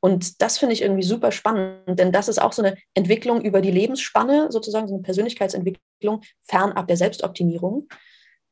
[0.00, 3.60] Und das finde ich irgendwie super spannend, denn das ist auch so eine Entwicklung über
[3.60, 7.88] die Lebensspanne, sozusagen so eine Persönlichkeitsentwicklung, fernab der Selbstoptimierung,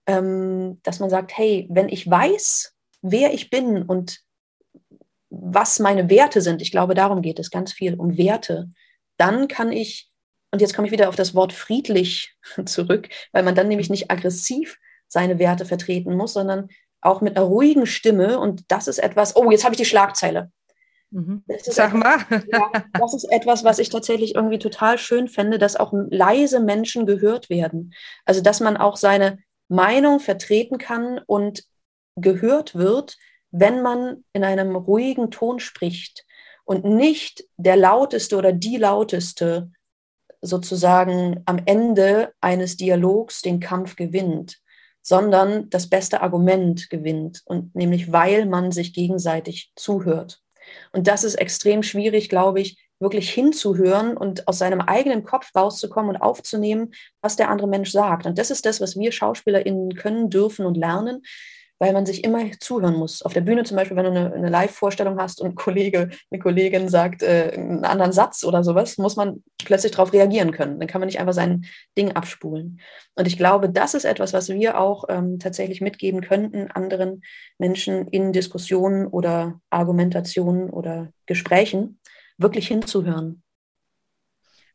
[0.07, 4.21] ähm, dass man sagt, hey, wenn ich weiß, wer ich bin und
[5.31, 8.69] was meine Werte sind, ich glaube, darum geht es ganz viel, um Werte,
[9.17, 10.11] dann kann ich,
[10.51, 12.35] und jetzt komme ich wieder auf das Wort friedlich
[12.67, 14.79] zurück, weil man dann nämlich nicht aggressiv
[15.09, 16.69] seine Werte vertreten muss, sondern
[17.01, 18.39] auch mit einer ruhigen Stimme.
[18.39, 20.51] Und das ist etwas, oh, jetzt habe ich die Schlagzeile.
[21.11, 21.43] Mhm.
[21.63, 22.19] Sag mal.
[22.53, 27.07] ja, das ist etwas, was ich tatsächlich irgendwie total schön fände, dass auch leise Menschen
[27.07, 27.95] gehört werden.
[28.25, 29.39] Also, dass man auch seine
[29.69, 31.65] Meinung vertreten kann und
[32.17, 33.17] gehört wird,
[33.51, 36.27] wenn man in einem ruhigen Ton spricht
[36.65, 39.71] und nicht der lauteste oder die lauteste
[40.41, 44.59] sozusagen am Ende eines Dialogs den Kampf gewinnt,
[45.03, 50.43] sondern das beste Argument gewinnt und nämlich weil man sich gegenseitig zuhört.
[50.93, 56.17] Und das ist extrem schwierig, glaube ich, wirklich hinzuhören und aus seinem eigenen Kopf rauszukommen
[56.17, 58.27] und aufzunehmen, was der andere Mensch sagt.
[58.27, 61.23] Und das ist das, was wir SchauspielerInnen können, dürfen und lernen,
[61.79, 63.23] weil man sich immer zuhören muss.
[63.23, 66.41] Auf der Bühne zum Beispiel, wenn du eine, eine Live-Vorstellung hast und ein Kollege, eine
[66.41, 70.79] Kollegin sagt äh, einen anderen Satz oder sowas, muss man plötzlich darauf reagieren können.
[70.79, 71.67] Dann kann man nicht einfach sein
[71.97, 72.81] Ding abspulen.
[73.15, 77.23] Und ich glaube, das ist etwas, was wir auch ähm, tatsächlich mitgeben könnten, anderen
[77.59, 82.01] Menschen in Diskussionen oder Argumentationen oder Gesprächen,
[82.39, 83.43] wirklich hinzuhören.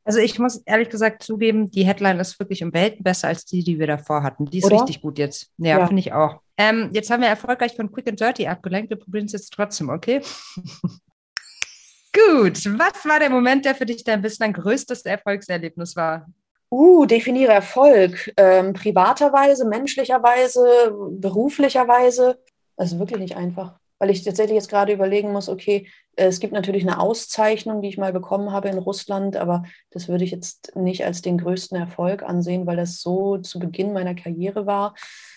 [0.05, 3.63] Also ich muss ehrlich gesagt zugeben, die Headline ist wirklich um Welten besser als die,
[3.63, 4.45] die wir davor hatten.
[4.45, 4.81] Die ist Oder?
[4.81, 5.51] richtig gut jetzt.
[5.57, 5.87] Ja, ja.
[5.87, 6.41] finde ich auch.
[6.57, 8.89] Ähm, jetzt haben wir erfolgreich von Quick and Dirty abgelenkt.
[8.89, 10.21] Wir probieren es jetzt trotzdem, okay?
[12.13, 12.65] gut.
[12.77, 16.27] Was war der Moment, der für dich dein bislang größtes Erfolgserlebnis war?
[16.69, 18.31] Uh, definiere Erfolg.
[18.35, 22.39] Ähm, privaterweise, menschlicherweise, beruflicherweise.
[22.75, 25.87] Das ist wirklich nicht einfach weil ich tatsächlich jetzt gerade überlegen muss, okay,
[26.17, 30.09] äh, es gibt natürlich eine Auszeichnung, die ich mal bekommen habe in Russland, aber das
[30.09, 34.13] würde ich jetzt nicht als den größten Erfolg ansehen, weil das so zu Beginn meiner
[34.13, 34.93] Karriere war.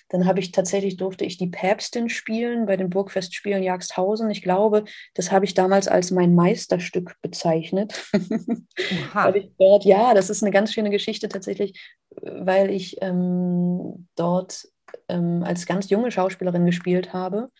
[0.09, 4.29] Dann habe ich tatsächlich, durfte ich die Päpstin spielen bei den Burgfestspielen Jagdhausen.
[4.31, 4.83] Ich glaube,
[5.15, 8.05] das habe ich damals als mein Meisterstück bezeichnet.
[9.13, 14.67] weil ich dort, ja, das ist eine ganz schöne Geschichte tatsächlich, weil ich ähm, dort
[15.09, 17.51] ähm, als ganz junge Schauspielerin gespielt habe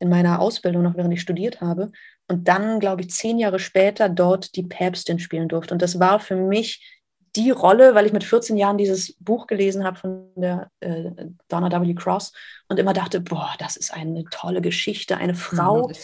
[0.00, 1.92] in meiner Ausbildung noch, während ich studiert habe.
[2.26, 5.74] Und dann, glaube ich, zehn Jahre später dort die Päpstin spielen durfte.
[5.74, 7.00] Und das war für mich
[7.36, 11.10] die Rolle, weil ich mit 14 Jahren dieses Buch gelesen habe von der äh,
[11.48, 11.94] Donna W.
[11.94, 12.32] Cross
[12.68, 15.94] und immer dachte, boah, das ist eine tolle Geschichte, eine Frau, mhm,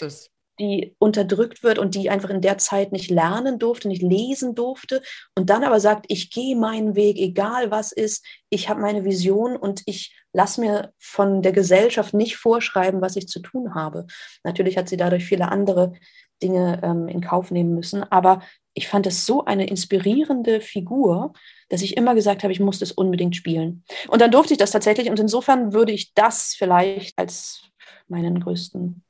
[0.58, 5.02] die unterdrückt wird und die einfach in der Zeit nicht lernen durfte, nicht lesen durfte
[5.34, 9.56] und dann aber sagt, ich gehe meinen Weg, egal was ist, ich habe meine Vision
[9.56, 14.06] und ich lasse mir von der Gesellschaft nicht vorschreiben, was ich zu tun habe.
[14.44, 15.94] Natürlich hat sie dadurch viele andere
[16.42, 18.42] Dinge ähm, in Kauf nehmen müssen, aber
[18.74, 21.32] ich fand es so eine inspirierende Figur,
[21.70, 23.82] dass ich immer gesagt habe, ich muss das unbedingt spielen.
[24.08, 27.62] Und dann durfte ich das tatsächlich und insofern würde ich das vielleicht als
[28.06, 29.02] meinen größten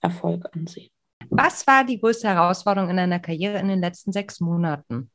[0.00, 0.90] Erfolg ansehen.
[1.30, 5.12] Was war die größte Herausforderung in deiner Karriere in den letzten sechs Monaten?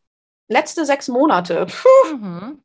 [0.47, 1.67] Letzte sechs Monate.
[2.13, 2.61] Mhm.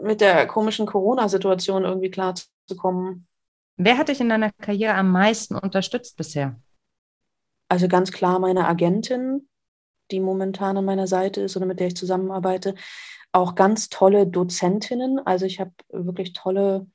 [0.00, 3.26] Mit der komischen Corona-Situation irgendwie klarzukommen.
[3.76, 6.60] Wer hat dich in deiner Karriere am meisten unterstützt bisher?
[7.68, 9.48] Also ganz klar meine Agentin,
[10.10, 12.74] die momentan an meiner Seite ist oder mit der ich zusammenarbeite.
[13.32, 15.18] Auch ganz tolle Dozentinnen.
[15.24, 16.86] Also ich habe wirklich tolle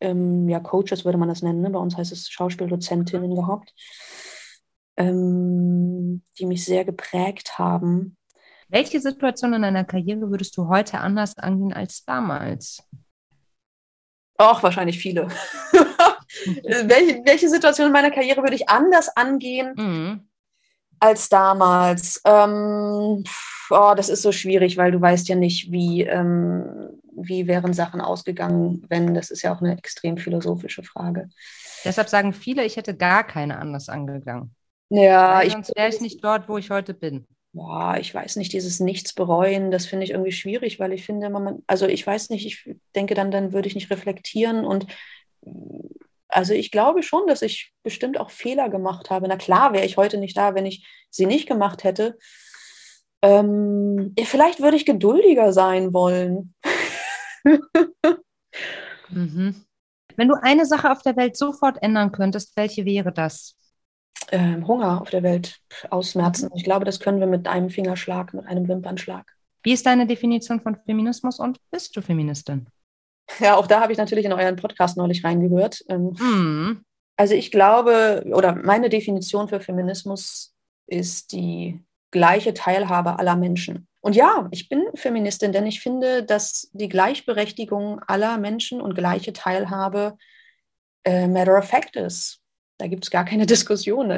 [0.00, 1.60] ähm, ja, Coaches würde man das nennen.
[1.62, 1.70] Ne?
[1.70, 3.74] Bei uns heißt es Schauspieldozentinnen gehabt,
[4.96, 8.16] ähm, die mich sehr geprägt haben.
[8.74, 12.82] Welche Situation in deiner Karriere würdest du heute anders angehen als damals?
[14.36, 15.28] Auch wahrscheinlich viele.
[16.64, 20.28] welche, welche Situation in meiner Karriere würde ich anders angehen mhm.
[20.98, 22.20] als damals?
[22.24, 23.22] Ähm,
[23.70, 28.00] oh, das ist so schwierig, weil du weißt ja nicht, wie, ähm, wie wären Sachen
[28.00, 31.28] ausgegangen, wenn, das ist ja auch eine extrem philosophische Frage.
[31.84, 34.52] Deshalb sagen viele, ich hätte gar keine anders angegangen.
[34.88, 37.24] Ja, Weil sonst wäre ich nicht dort, wo ich heute bin.
[37.54, 41.30] Boah, ich weiß nicht, dieses Nichts bereuen, das finde ich irgendwie schwierig, weil ich finde,
[41.30, 44.86] man, also ich weiß nicht, ich denke dann, dann würde ich nicht reflektieren und
[46.26, 49.28] also ich glaube schon, dass ich bestimmt auch Fehler gemacht habe.
[49.28, 52.18] Na klar, wäre ich heute nicht da, wenn ich sie nicht gemacht hätte.
[53.22, 56.54] Ähm, vielleicht würde ich geduldiger sein wollen.
[59.10, 59.64] mhm.
[60.16, 63.56] Wenn du eine Sache auf der Welt sofort ändern könntest, welche wäre das?
[64.32, 65.60] Ähm, Hunger auf der Welt
[65.90, 66.50] ausmerzen.
[66.54, 69.26] Ich glaube, das können wir mit einem Fingerschlag, mit einem Wimpernschlag.
[69.62, 72.66] Wie ist deine Definition von Feminismus und bist du Feministin?
[73.40, 75.82] Ja, auch da habe ich natürlich in euren Podcast neulich reingehört.
[75.88, 76.84] Mhm.
[77.16, 80.54] Also ich glaube, oder meine Definition für Feminismus
[80.86, 83.88] ist die gleiche Teilhabe aller Menschen.
[84.00, 89.32] Und ja, ich bin Feministin, denn ich finde, dass die Gleichberechtigung aller Menschen und gleiche
[89.32, 90.18] Teilhabe
[91.04, 92.40] äh, matter of fact ist.
[92.78, 94.12] Da gibt es gar keine Diskussion.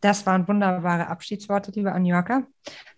[0.00, 2.46] Das waren wunderbare Abschiedsworte, liebe Anjorka.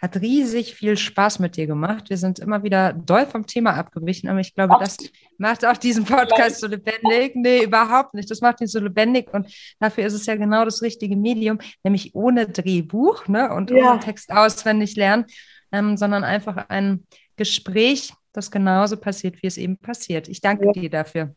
[0.03, 2.11] Hat riesig viel Spaß mit dir gemacht.
[2.11, 4.99] Wir sind immer wieder doll vom Thema abgewichen, aber ich glaube, das
[5.39, 7.37] macht auch diesen Podcast so lebendig.
[7.37, 8.31] Nee, überhaupt nicht.
[8.31, 12.15] Das macht ihn so lebendig und dafür ist es ja genau das richtige Medium, nämlich
[12.15, 13.93] ohne Drehbuch ne, und ja.
[13.93, 15.25] ohne Text auswendig lernen,
[15.73, 20.29] ähm, sondern einfach ein Gespräch, das genauso passiert, wie es eben passiert.
[20.29, 20.73] Ich danke ja.
[20.73, 21.35] dir dafür.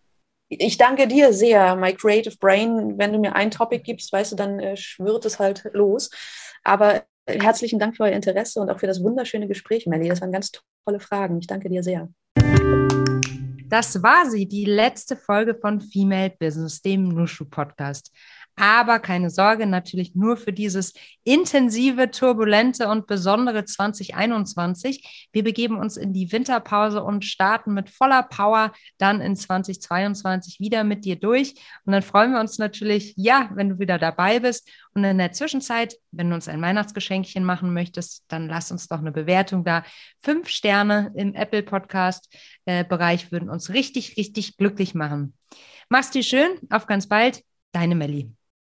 [0.49, 2.97] Ich danke dir sehr, my creative brain.
[2.97, 6.09] Wenn du mir ein Topic gibst, weißt du, dann äh, schwirrt es halt los.
[6.63, 10.09] Aber äh, herzlichen Dank für euer Interesse und auch für das wunderschöne Gespräch, Melly.
[10.09, 10.51] Das waren ganz
[10.85, 11.39] tolle Fragen.
[11.39, 12.09] Ich danke dir sehr.
[13.67, 18.11] Das war sie, die letzte Folge von Female Business, dem Nushu Podcast.
[18.55, 20.93] Aber keine Sorge, natürlich nur für dieses
[21.23, 25.27] intensive, turbulente und besondere 2021.
[25.31, 30.83] Wir begeben uns in die Winterpause und starten mit voller Power dann in 2022 wieder
[30.83, 31.55] mit dir durch.
[31.85, 34.69] Und dann freuen wir uns natürlich, ja, wenn du wieder dabei bist.
[34.93, 38.99] Und in der Zwischenzeit, wenn du uns ein Weihnachtsgeschenkchen machen möchtest, dann lass uns doch
[38.99, 39.83] eine Bewertung da.
[40.21, 42.31] Fünf Sterne im Apple Podcast
[42.65, 45.33] äh, würden uns richtig, richtig glücklich machen.
[45.89, 46.51] Mach's dir schön.
[46.69, 47.43] Auf ganz bald.
[47.71, 48.42] Deine Melli.